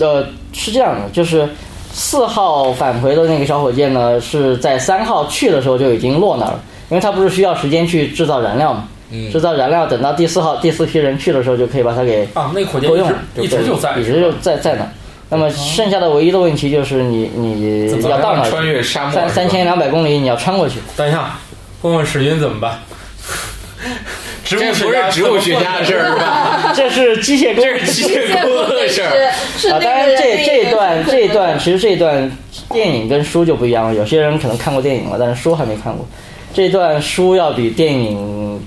[0.00, 1.48] 呃，是这样的，就是
[1.92, 6.60] 四号返回的那个小火箭呢，是在三号去的时候就已经落那儿了，
[6.94, 8.88] 因为它不是需要时间去制造燃料嘛。
[9.10, 14.88] 嗯制造燃料，等到第四号第四批人去的时候，就可以把它给啊，那个火箭够用一直，一直就在，一直就在在那。
[15.28, 20.78] 那么剩下的唯一的问题就是你你要到哪儿穿越沙漠三三千两百公里，你要穿过去。
[20.96, 21.36] 等一下，
[21.82, 22.78] 问问史云怎么办？
[24.44, 26.72] 植物这不学家是植物学家的事儿是吧？
[26.76, 29.30] 这是机械工， 这是机械工的事儿。
[29.72, 32.30] 啊，当然这这一段这一段其实这一段
[32.70, 36.06] 电影跟书就不一样了，有些人可能看过电影了，但是书还没看过。
[36.54, 38.58] 这段书要比电影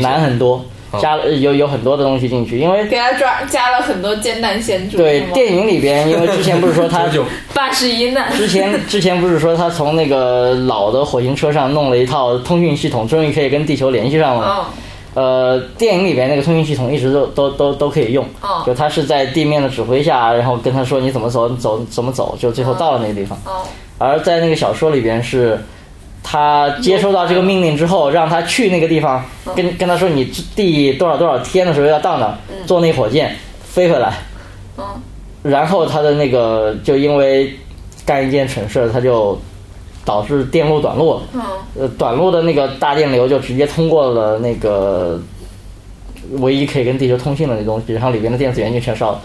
[0.00, 0.98] 难很多，哦。
[0.98, 7.06] 加了有有很多的东西进去，因为给他抓加了很多艰难险阻，对电影里边，因为之前不是说他
[7.54, 14.66] 八十一难，之前之前不是说他从那个老的火星车上弄了一套通讯系统，终于可以跟地球联系上了
[15.14, 18.62] 呃，电影里边那个通讯系统一直都都都都可以用，哦。
[18.66, 23.38] 就他是在地面的指挥下，然后跟他说你怎么走，你走怎么走，就最后到了那个地方。
[23.46, 23.64] 哦。
[23.96, 25.58] 而在那个小说里边是，
[26.28, 29.24] 他接收到这个命令之后，让他去那个地方，
[29.54, 30.24] 跟跟他说你
[30.56, 34.12] 第多少多少天的时候要到那，坐那火箭飞回来。
[34.76, 34.84] 嗯。
[35.44, 37.54] 然后他的那个就因为
[38.04, 39.40] 干一件蠢事，他就
[40.04, 41.14] 导致电路短路。
[41.14, 41.22] 了。
[41.34, 41.42] 嗯。
[41.78, 45.22] 呃，短路的那个大电流就直接通过了那个
[46.38, 49.22] 唯一可以跟地球通信的那东西，然后里边的电子元件全烧了，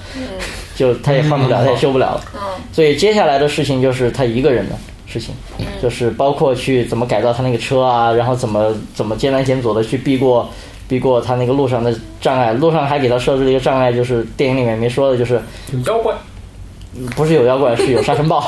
[0.75, 2.21] 就他也换不了，他也修不了了。
[2.35, 2.39] 嗯。
[2.71, 4.75] 所以接下来的事情就是他一个人的
[5.11, 5.35] 事情，
[5.81, 10.49] 就是包括去怎么改造他那个车啊，然后怎么怎么艰难险阻的去避过
[10.87, 12.53] 避过他那个路上的障碍。
[12.53, 15.41] 路上还给他设置了一个障碍，就是电影里面没说的，就是
[15.71, 16.13] 有妖怪，
[17.15, 18.43] 不是有妖怪，是有沙尘暴。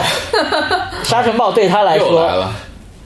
[1.03, 2.53] 沙尘暴对他来说又来了，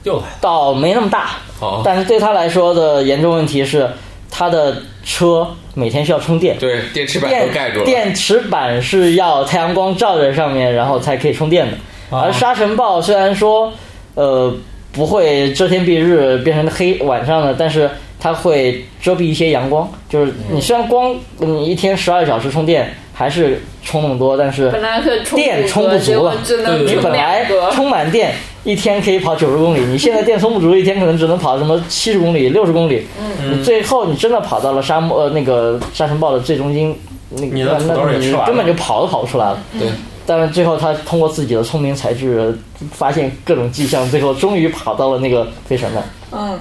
[0.04, 0.28] 又来了。
[0.40, 3.90] 倒没那么大，好，但是对他来说的严重问题是，
[4.30, 6.56] 他的车每天需要充电。
[6.58, 7.84] 对，电池板电都盖住了。
[7.84, 11.76] 电池板是要太阳光照在上面，然后才可以充电的。
[12.10, 13.72] 啊而沙尘暴虽然说，
[14.14, 14.52] 呃，
[14.92, 19.88] 不会遮天蔽日变成黑晚上的，但是它会遮蔽一些阳光。
[20.08, 24.72] 就是你虽然光你一天十二小时充电还是充那么多，但是
[25.34, 26.34] 电充不足了
[26.84, 27.46] 你本来。
[27.72, 28.34] 充满电
[28.64, 33.06] 一天可以跑九十公里，你现在电充不足，一天可能只能跑什么七十公里、六十公里。
[33.18, 36.94] 嗯，你最后你真的跑到了沙漠呃那个沙尘暴的最中心，
[37.30, 39.58] 那你的那那你土豆也吃完了根本就跑都跑不出来了。
[39.78, 39.88] 对，
[40.30, 42.54] 但是最后他通过自己的聪明才智，
[42.92, 46.38] 发现各种迹象，最后终于跑到了那个飞船那。
[46.38, 46.58] 嗯，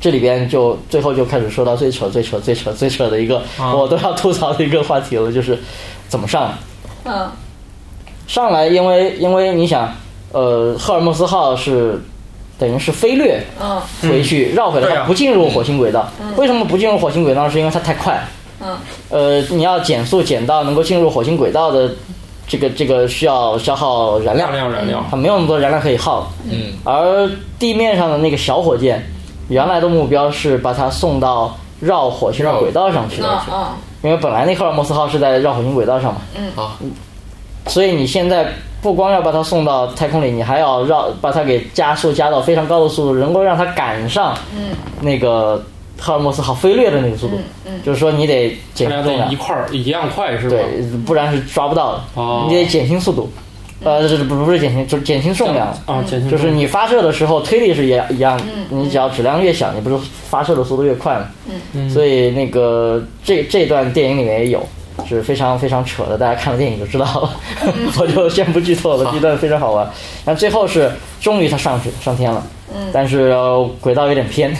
[0.00, 5.58] 这里边就最后就开始说到最扯、最扯、最扯、最扯的一个，啊我都要吐槽的一个话题了，就是
[6.08, 6.54] 怎么上。
[7.04, 7.28] 嗯
[8.28, 9.92] 上来，因为因为你想，
[10.30, 12.00] 呃，赫尔墨斯号是
[12.56, 16.08] 等于是飞掠嗯回去，绕回来，不进入火星轨道。
[16.36, 17.50] 为什么不进入火星轨道？
[17.50, 18.22] 是因为它太快。
[18.62, 18.76] 嗯
[19.08, 21.90] 呃，你要减速减到能够进入火星轨道的
[22.50, 24.48] 这个这个需要消耗燃料。
[24.48, 26.28] 大，量燃料，它没有那么多燃料可以耗。
[26.50, 27.30] 嗯，而
[27.60, 29.00] 地面上的那个小火箭，
[29.48, 33.66] 原来的目标是把它送到绕火星的轨道上去，嗯嗯。
[34.02, 36.20] 因为本来那赫尔墨斯号是在绕火星轨道上嘛。
[36.36, 36.50] 嗯。
[36.56, 36.76] 好，
[37.68, 44.74] 所以你现在不光要把它送到太空里，你还要绕把它给加速加到非常高的速度，能够让它赶上嗯。
[45.00, 45.62] 那个
[46.00, 47.38] 赫尔墨斯号飞掠的那个速度。
[47.84, 50.56] 就是说你得大减轻重量一，块儿一样快是吧？
[50.56, 52.02] 对，不然是抓不到的。
[52.14, 52.46] 哦。
[52.48, 53.30] 你得减轻速度，
[53.84, 55.68] 呃，这不不是减轻，就是减轻重量。
[55.86, 58.04] 啊，减轻就是你发射的时候推力是一样。
[58.10, 58.38] 一样，
[58.68, 59.96] 你只要质量越小，你不是
[60.28, 61.26] 发射的速度越快吗？
[61.72, 61.88] 嗯。
[61.88, 64.66] 所以那个这这段电影里面也有，
[65.08, 67.30] 是非常非常扯的，大家看了电影就知道了，
[67.98, 69.88] 我就先不剧透了，这段非常好玩。
[70.24, 70.90] 但最后是
[71.20, 72.44] 终于他上去上天了，
[72.92, 74.54] 但是、呃轨道有点偏。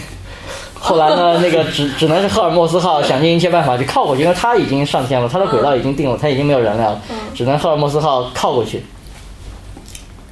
[0.81, 7.01] 后来呢，那个只只能是赫尔墨斯号想尽一切办法去靠过去，因为它已经上天了，它的轨道已经定了，它已经没有燃料了，
[7.35, 8.83] 只能赫尔墨斯号靠过去。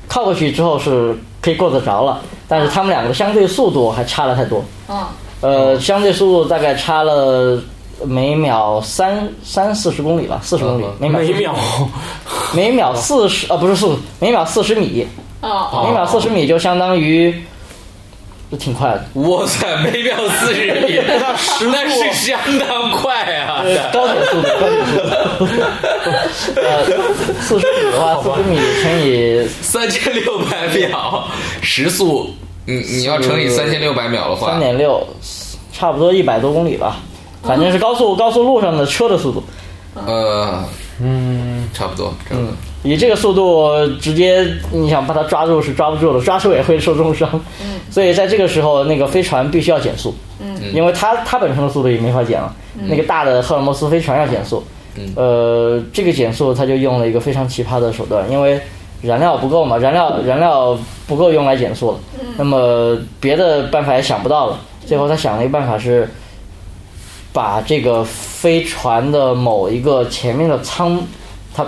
[0.09, 4.64] 靠过去之后是可以够得着了，但是他们两个相对速度还差了太多。
[4.88, 4.96] 嗯。
[5.40, 7.62] 呃，相对速度大概差了
[8.03, 11.55] 每秒三三四十公里吧，四十公里嗯，每秒每秒。
[12.55, 15.07] 每秒四十啊，不是速度，每秒四十米，
[15.42, 15.84] 哦。
[15.86, 17.32] 每秒四十米就相当于，
[18.51, 19.05] 就挺快的。
[19.20, 21.01] 哇塞，每秒四十米，
[21.70, 23.62] 那是相当快啊！
[23.64, 25.53] 呃，高铁速度，高铁速度。
[26.61, 26.84] 呃，
[27.40, 31.28] 四十米的话，四十米乘以三千六百秒
[31.61, 32.30] 时速，
[32.64, 35.07] 你你要乘以三千六百秒的话三，点六，
[35.72, 36.96] 差不多一百多公里吧，
[37.42, 39.44] 反正是高速高速路上的车的速度。
[39.94, 40.64] 呃，
[41.01, 42.53] 嗯，差不多，差不多。
[42.82, 43.68] 以这个速度，
[44.00, 47.28] 直接你想把它抓住是抓不住的，抓住也会受重伤。
[47.90, 52.54] 所以在这个时候，那个飞船必须要减速，嗯因为它它本身的速度也没法减了。
[52.88, 54.62] 那个大的赫尔墨斯飞船要减速，
[55.16, 58.60] 呃，这个减速它就用了一个非常奇葩的手段，因为
[59.02, 61.98] 燃料不够嘛，燃料燃料不够用来减速了。
[62.36, 66.08] 那么别的办法也想不到了，最后他想了一个办法是。
[67.30, 71.00] 把这个飞船的某一个前面的舱，
[71.54, 71.64] 它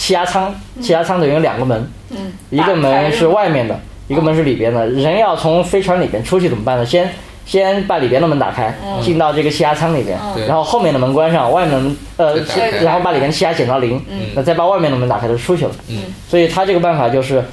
[0.00, 3.78] 气压舱，气压舱等于有两个门，嗯，一个门是外面的，
[4.08, 4.88] 一个门是里边的。
[4.88, 6.86] 人要从飞船里边出去怎么办呢？
[6.86, 7.06] 先
[7.44, 12.34] 先把里边的门打开，进到这个气压舱里边，然后后面的门关上，外面的门呃
[12.82, 14.02] 然后把里面气压减到零，
[14.34, 15.70] 那再把外面的门打开就出去了。
[15.88, 17.44] 嗯，所以他这个办法就是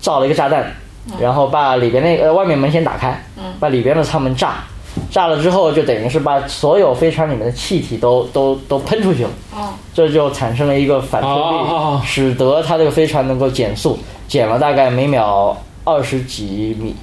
[0.00, 0.74] 造了一个炸弹，
[1.20, 3.22] 然后把里边那呃外面门先打开，
[3.60, 4.64] 把里边的舱门炸。
[5.10, 9.30] 炸了之后，就等于是把所有飞船里面的气体都都都喷出去了。
[9.54, 16.94] 哦这就产生了一个反作哦力，使得它这个飞船能够减速，减了大概每秒二十几米。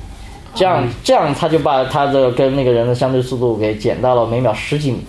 [0.53, 4.99] 这样这样，它就把它的跟那个人的相对速度给减到了每秒十几米。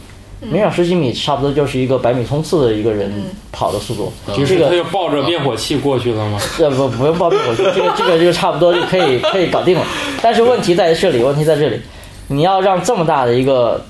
[0.40, 3.10] 每秒十几米，差不多就是一个百米冲刺的一个人
[3.52, 4.12] 跑的速度。
[4.26, 6.38] 这就是他就抱着灭火器过去了吗？
[6.58, 9.84] 呃不不用抱灭火器这个这个就差不多就可以可以搞定了。
[10.20, 11.80] 但是问题在这里，问题在这里，
[12.28, 13.84] 你要让这么大的一个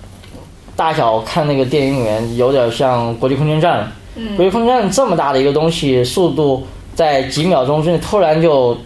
[0.75, 4.37] 大小，看那个电影里面有点像国际空间站嗯。
[4.37, 8.77] 国际空间站这么大的一个东西，速度在几秒钟之内突然就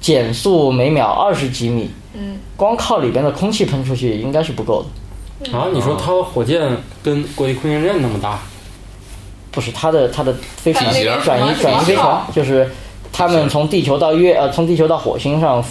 [0.00, 5.56] 减速每秒二十几米，嗯，光靠里边的空气喷出去应该是不够的。
[5.56, 6.70] 啊，你说它的火箭
[7.02, 8.38] 跟国际空间站那么大？
[9.50, 10.86] 不是它的它的飞船
[11.22, 12.70] 转移转移飞船，就是
[13.12, 15.62] 他们从地球到月呃从地球到火星上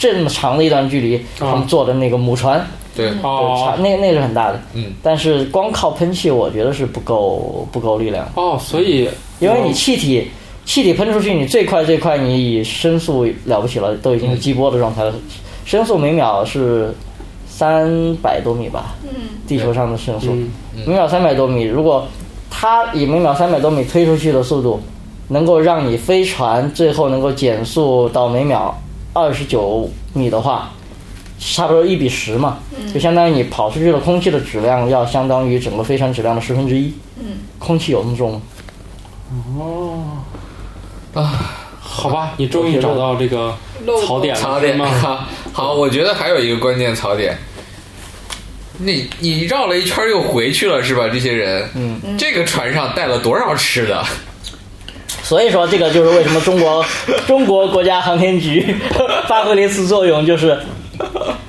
[0.00, 10.30] 这么长的一段距离，他们坐的那个母船，对，那那是很大的，嗯，但是光靠喷气，我觉得是不够不够力量，哦，所以因为你气体
[10.64, 15.12] 气体喷出去，你最快最快，你以声速了不起了，都已经是激波的状态了，
[15.66, 16.94] 声速每秒是
[17.46, 19.10] 三百多米吧，嗯。
[19.46, 20.48] 地球上的声速，嗯。
[20.86, 22.06] 每秒三百多米，如果
[22.48, 24.80] 它以每秒三百多米推出去的速度，
[25.28, 28.74] 能够让你飞船最后能够减速到每秒
[29.12, 30.70] 二十九米的话，
[31.38, 32.58] 差不多一比十嘛，
[32.94, 36.94] 就相当于你跑出去的空气的质量要相当于整个飞船质量的十分之一。
[37.18, 38.32] 嗯，空气有那么重
[41.12, 41.44] 吗？
[41.80, 43.54] 好吧，你终于找到这个
[44.06, 44.86] 槽点了，槽点吗？
[44.86, 47.36] 好，好，我觉得还有一个关键槽点。
[48.78, 51.08] 你你绕了一圈又回去了是吧？
[51.12, 54.02] 这些人，嗯，这个船上带了多少吃的？
[55.30, 56.84] 所以说，这个就是为什么中国
[57.24, 58.74] 中国国家航天局
[59.28, 60.58] 发挥了一次作用，就是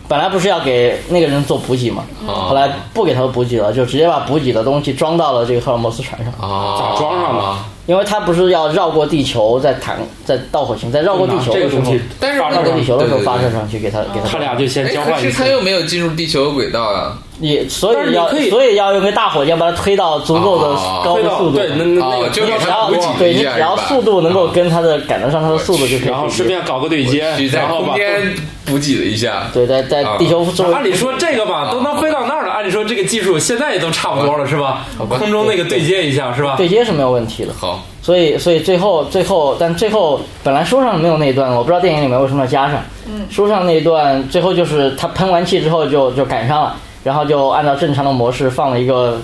[0.08, 7.56] 本来不是要给那个人做补给嘛，后来不给他补给了，就直接把补给的东西装到了这个赫尔墨斯船上，啊，咋装上的？
[7.92, 15.48] 因为它不是要绕过地球，再弹再到火星，再绕过地球的时候这个东西，，但是发射上绕过地球的时候发射上去给他给他他俩就先哎，交换一次可是他。
[15.50, 17.18] 又没有进入地球轨道啊。
[17.42, 27.20] 也所以要以所以要用个大火箭把它推到足够的哦高的速度，对，那那个就是你只要补给对你只要速度能够跟它的赶得上它的速度就可以然后顺便搞个对接，
[27.52, 29.48] 然后把空间补给了一下。
[29.52, 32.54] 对在在啊地球周围按理说这个吧，都能飞到那儿了。
[32.54, 34.56] 按理说这个技术现在也都差不多了，是？
[34.56, 36.54] 吧空中那个对接一下，是吧？
[36.58, 37.52] 对接是没有问题的。
[37.60, 42.82] 好，所以，所以最后，最后，但最后本来书上没有那一段，我不知道电影里面为什么要加上。
[43.08, 49.20] 嗯，书上那一段最后就是他喷完气之后就就赶上了，然后就按照正常的模式放了一个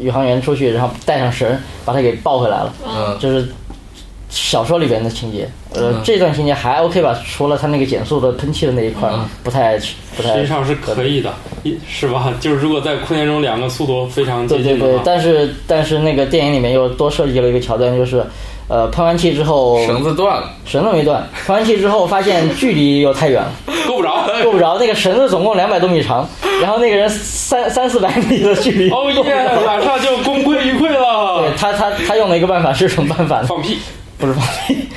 [0.00, 1.48] 宇航员出去，然后带上绳
[1.84, 2.72] 把他给抱回来了。
[2.86, 3.48] 嗯，就是
[4.36, 5.48] 小说里边的情节。
[5.72, 7.18] 呃，这段情节还 OK 吧？
[7.26, 9.78] 除了他那个减速的喷气的那一块嗯不太
[10.16, 11.32] 不太实际上是可以的，
[11.64, 12.32] 一是吧？
[12.40, 18.24] 就是如果在空间中两个速度非常接对对对近的，话，但是但是那个电影里面又多设计了一个桥段，就是，
[18.68, 23.52] 呃，喷完气之后绳子断了，绳子没断，喷完气之后发现距离又太远了，
[23.88, 24.26] 够不着。
[24.44, 24.78] 够不着。
[24.78, 26.26] 那个绳子总共两百多米长，
[26.62, 31.52] 然后那个人三三四百米的距离，哦耶，马上就功亏一篑对了。
[31.58, 33.46] 他他他用了一个办法是什么办法呢？
[33.46, 33.78] 放屁！
[34.18, 34.88] 不是放屁，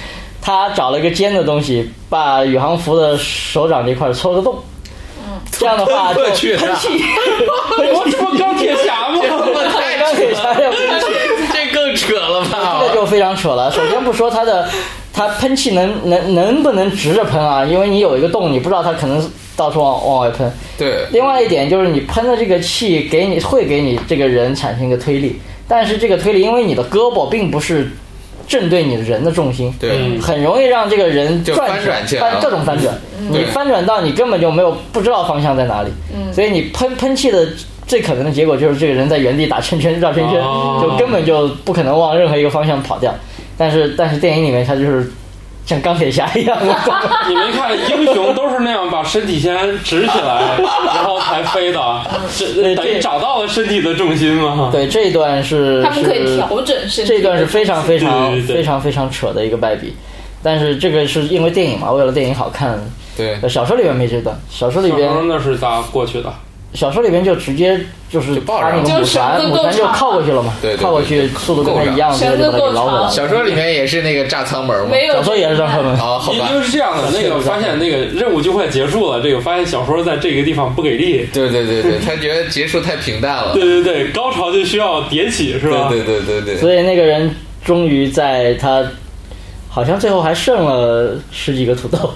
[0.42, 4.56] 他找了一个尖的东西，把宇航服的手掌这块戳个洞。
[5.52, 6.88] 这样的话就喷过去喷气，
[7.78, 9.20] 我这不钢铁侠吗？
[10.00, 11.06] 钢铁侠要喷气。
[11.52, 12.80] 这更扯了吧？
[12.82, 13.72] 这个就非常扯了。
[13.72, 14.68] 首先不说它的，
[15.14, 17.66] 它喷气能能能不能直着喷啊？
[17.66, 20.52] 因为你有一个洞，你不知道它可能到处往往外喷。
[20.78, 27.92] 对，另外一点就是你喷的这个气给你会给你这个人产生一个推力，但是这个推力因为你的胳膊并不是
[28.50, 30.20] 正对你的人的重心，对，嗯。
[30.20, 32.94] 很容易让这个人就转翻转起来翻各种翻转，
[33.30, 35.90] 你翻转到你根本就没有不知道方向在哪里，
[36.34, 37.48] 所以你喷喷气的
[37.86, 40.80] 最可能的结果就是这个人在原地打圈圈绕圈圈，哦。
[40.82, 43.14] 就根本就不可能往任何一个方向跑掉。
[43.56, 45.12] 但是但是电影里面他就是
[45.70, 46.58] 像钢铁侠一样，
[47.30, 50.58] 你没看英雄都是那样把身体先直起来，
[50.96, 51.80] 然后才飞的，
[52.36, 54.70] 这等于找到了身体的重心吗。
[54.72, 57.10] 对这一段是他们可以是调整身体。
[57.10, 59.96] 这一段是非常非常对对对非常非常扯的一个败笔。
[60.42, 62.80] 但是这个是因为电影嘛，为了电影好看。
[63.16, 66.34] 对，呃小说里边没这段，小说里边那是咋过去的？
[66.74, 67.80] 小说里边就直接
[68.12, 73.10] 就是就抱他那个母船，母船就靠过去了嘛，对对对靠过去速度跟他一样，绳子就把他给捞回来了。
[73.10, 74.88] 小说里面也是那个炸舱门嘛。
[74.92, 76.60] 没有小说也是这样他们，哦，好吧因。
[76.60, 81.28] 为是这样的，那个 发现那个任务就快结束了，这个发现小说在这个地方不给力。
[81.34, 83.54] 对对对对，他觉得结束太平淡了。
[83.56, 85.88] 对对对，高潮就需要迭起，是吧？
[85.90, 88.84] 对对对对对，所以那个人终于在他
[89.80, 92.14] 好像最后还剩了十几个土豆，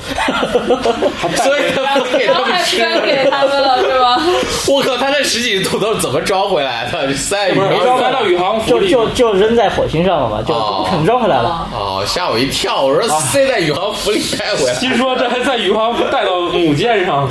[1.38, 2.78] 所以 他们给他们吃。
[3.02, 4.22] 给他们了， 是吧？
[4.68, 7.08] 我靠，他那十几个土豆怎么装回来的？
[7.08, 10.54] 就塞宇航装到宇航服里，就就就扔在火星上了嘛，就
[10.90, 11.70] 肯装回来了。
[11.72, 12.82] 哦，吓我一跳！
[12.82, 14.76] 我说塞在宇航服里带回来。
[14.76, 17.30] 听说这还在宇航服带到母舰上，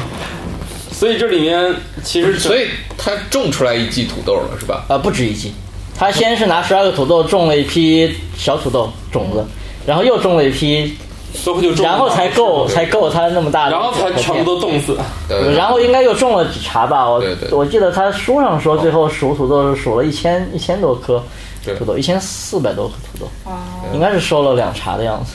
[0.90, 4.86] 所以这里面其实 所以他种出来一季土豆了，是吧？
[4.88, 5.52] 呃，不止一季，
[5.98, 9.44] 他先是拿十二个土豆种了一批小土豆种子，
[9.86, 10.96] 然后又种了一批，
[11.32, 11.90] 最后就中了。
[11.90, 14.96] 然后才够才够他那么大的，然后才全部都冻死。
[15.28, 21.22] 对然后应该又种了几茬吧，我对对我记得他书上说最后数土豆是数了一千一千多颗
[21.64, 21.74] 对。
[21.76, 23.52] 土豆，一千四百多颗土豆，
[23.92, 25.32] 应该是收了两茬的样子，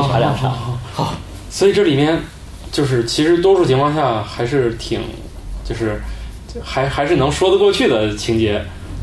[0.00, 0.52] 一茬两茬。
[0.92, 1.14] 好。
[1.50, 2.20] 所以这里面
[2.72, 5.00] 就是其实多数情况下还是挺
[5.62, 6.00] 就是
[6.60, 8.60] 还还是能说得过去的情节，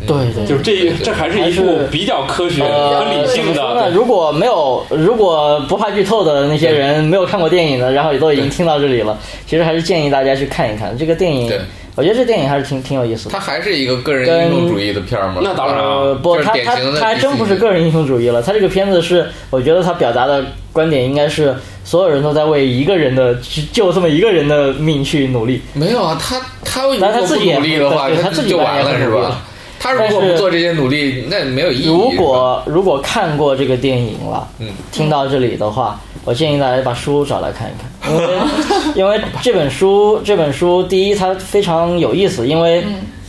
[0.08, 3.84] 对对，就是这这还是一部比较科学比较理性怎么说呢？
[3.84, 3.92] 的。
[3.92, 11.60] 如果没有，如果不怕剧透的那些人没有看过电影的，然后也都已经听到这里了，其实还是建议大家去看一看这个电影对。
[11.94, 13.40] 我觉得这电影还是挺挺有意思的它。
[13.40, 15.42] 还是一个个人英雄主义的片儿吗？
[15.44, 18.42] 那当然不，就是他他典型的他还真不是个人英雄主义了。
[18.42, 20.42] 他这个片子是，我觉得他表达的
[20.72, 25.62] 观点应该是所有人都在为一个人的去救这么一个人的命去努力。
[25.74, 29.42] 没有啊，他他如果不但他自己也努力的话，他他自己就完了是吧？
[29.82, 31.88] 他如果不做这些努力，那没有意义。
[31.88, 37.90] 如果如果看过这个电影了，嗯，听到这里的话，我建议大家把书找来看一看，
[38.96, 42.84] 因为因为这本书这本书第一它非常有意思，因为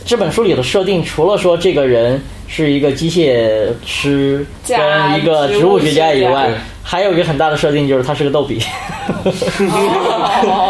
[0.05, 4.77] 这本书里的设定除了说这个人是一个机械师跟
[5.17, 6.51] 一个植物学家以外，
[6.83, 8.59] 还有一个很大的设定就是他是个逗比，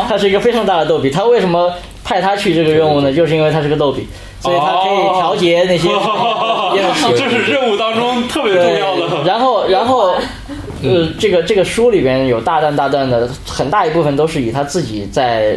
[0.07, 1.09] 他是一个非常大的逗比。
[1.09, 1.73] 他为什么
[2.05, 3.11] 派他去这个任务呢？
[3.11, 4.07] 就是因为他是个逗比，
[4.43, 5.89] 所以他可以调节那些
[7.17, 9.23] 这 是任务当中特别重要，的。
[9.23, 10.13] 然后然后。
[10.85, 15.55] 呃，这个这个书里边有大段大段的，很大一部分都是以他自己在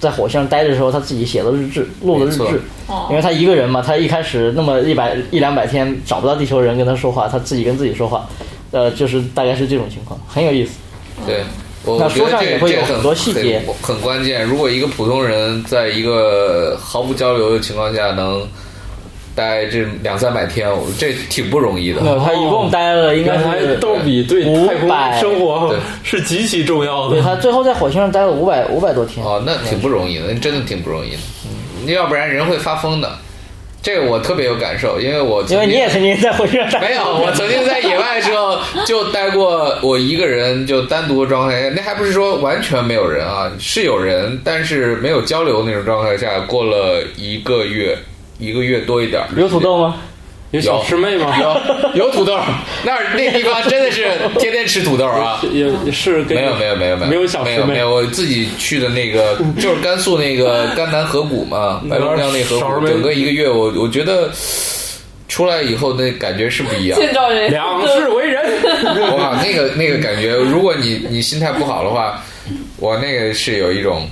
[0.00, 2.60] 在火星上待的时候，他自己写的日志、录的日志。
[3.08, 8.28] 因为他一个人嘛，他一开始那么一百一两百天找不到地球人跟他说话，他自己跟自己说话，
[8.72, 10.80] 呃，就是大概是这种情况，很有意思。
[11.24, 11.44] 对，
[11.84, 14.44] 我觉得这也会有很这很多细节很很关键。
[14.44, 18.46] 如果一个普通人在一个毫不交流的情况下能
[19.34, 22.00] 待这两三百天，我这挺不容易的。
[22.24, 24.88] 他一共待了应该原来是逗比对太空
[25.20, 27.14] 生活对是极其重要的。
[27.14, 29.26] 对他最后在火星上待了五百五百多天。
[29.26, 31.18] 哦，那挺不容易的，那真的挺不容易的。
[31.44, 33.18] 嗯，要不然人会发疯的。
[33.84, 47.94] 这个我特别有感受，因为我因为你也曾经在火车上没有，我曾经在野外的时候就待过，我一个人就单独的状态下，那还不是说完全没有人啊，是有人，但是没有交流那种状态下，过了一个月，
[48.38, 49.28] 一个月多一点儿。
[49.36, 49.96] 有土豆吗？
[50.54, 51.36] 有小师妹吗？
[51.94, 52.38] 有有土豆，
[52.84, 54.04] 那儿那地方真的是
[54.38, 55.40] 天天吃土豆啊。
[55.52, 64.30] 也是跟没有没有没有没有没有小师妹没有没有，我自己去的那个就是甘肃那个甘南河谷嘛，白龙江那河谷，整个一个月我我觉得
[65.28, 67.00] 出来以后那感觉是不一样。
[67.00, 68.44] 见着人两世为人。
[69.18, 72.22] 哇，那个那个感觉，如果你你心态不好的话，
[72.76, 74.08] 我那个是有一种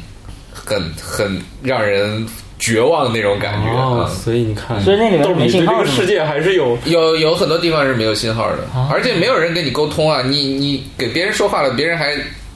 [0.52, 2.26] 很很让人
[2.62, 4.08] 绝望的那种感觉哦，啊。
[4.08, 8.58] 所以你看，所以那里面是没信号是吗这个世界还是有有有很多地方是没有信号的，
[8.88, 10.22] 而且没有人跟你沟通啊！
[10.24, 12.14] 你你给别人说话了，别人还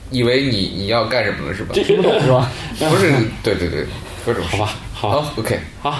[0.09, 1.71] 以为你你要干什么了是吧？
[1.73, 2.49] 这听不懂是吧？
[2.79, 3.11] 不是，
[3.43, 3.85] 对对对，
[4.23, 5.93] 不是，好吧，好好，OK，好，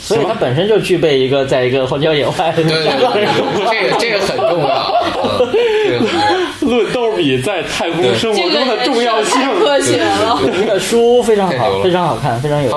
[0.00, 3.26] 所以它本身就具备一个在一个荒郊野外的对对对，
[3.66, 6.68] 这个这个很重要，嗯，这个很重要。
[6.68, 9.34] 论逗比在太空生活中的重要性。
[9.40, 10.38] 太科学了。
[10.54, 12.70] 这个书非常好，非常好看，非常有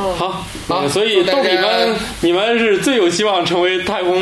[0.00, 0.18] 意好思。
[0.18, 4.16] 好，好呃所以祝大家逗比们，你们是最有希望成为太空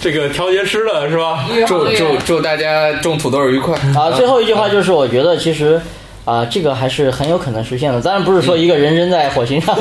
[0.00, 1.46] 这个调节师的是吧？
[1.66, 5.80] 祝祝祝大家种土豆愉快啊，最后一句话就是，我觉得其实
[6.24, 8.00] 啊，这个还是很有可能实现的。
[8.00, 9.74] 当然不是说一个人扔在火星上，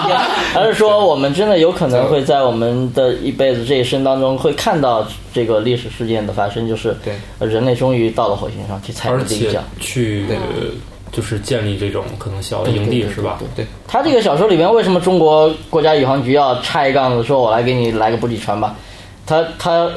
[0.54, 6.96] 而是说我们真的有可能会在我们的一辈子这一生当中会看到这个历史事件的发生，就是
[7.40, 9.60] 人类终于到了火星上去踩而且了第一脚。
[9.80, 10.26] 去
[11.16, 13.38] 就是建立这种可能小的营地是吧？
[13.38, 18.76] 对对，他这个小说里面为什么中国国家宇航局要插一杠子说，我来给你来个补给船吧？
[19.24, 19.90] 他他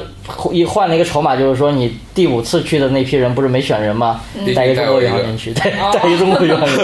[0.50, 4.22] 一换了一个筹码，就是说你第五次去的那批人不是没选人吗？
[4.56, 6.78] 带一个中国宇航员去，带带一个中国宇航员，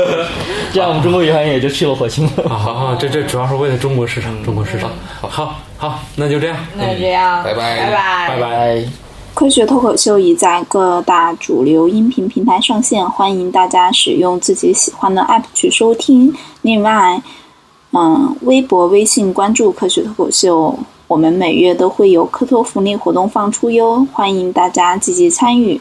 [0.70, 2.44] 这样我们中国宇航员也就去了火星了。
[2.44, 4.90] 啊，这这主要是为了中国市场，中国市场。
[5.22, 8.50] 好好，那就这样，那就这样，拜拜拜拜，拜拜。
[8.50, 9.05] 拜。
[9.36, 16.34] 科学脱口秀已在各大主流音频平台上线，欢迎大家使用自己喜欢的 app 去收听。
[16.62, 17.22] 另外，
[17.92, 25.78] 嗯，微博、微信关注科学脱口秀，我们每月都会有科托福利活动放出哟，欢迎大家积极参与。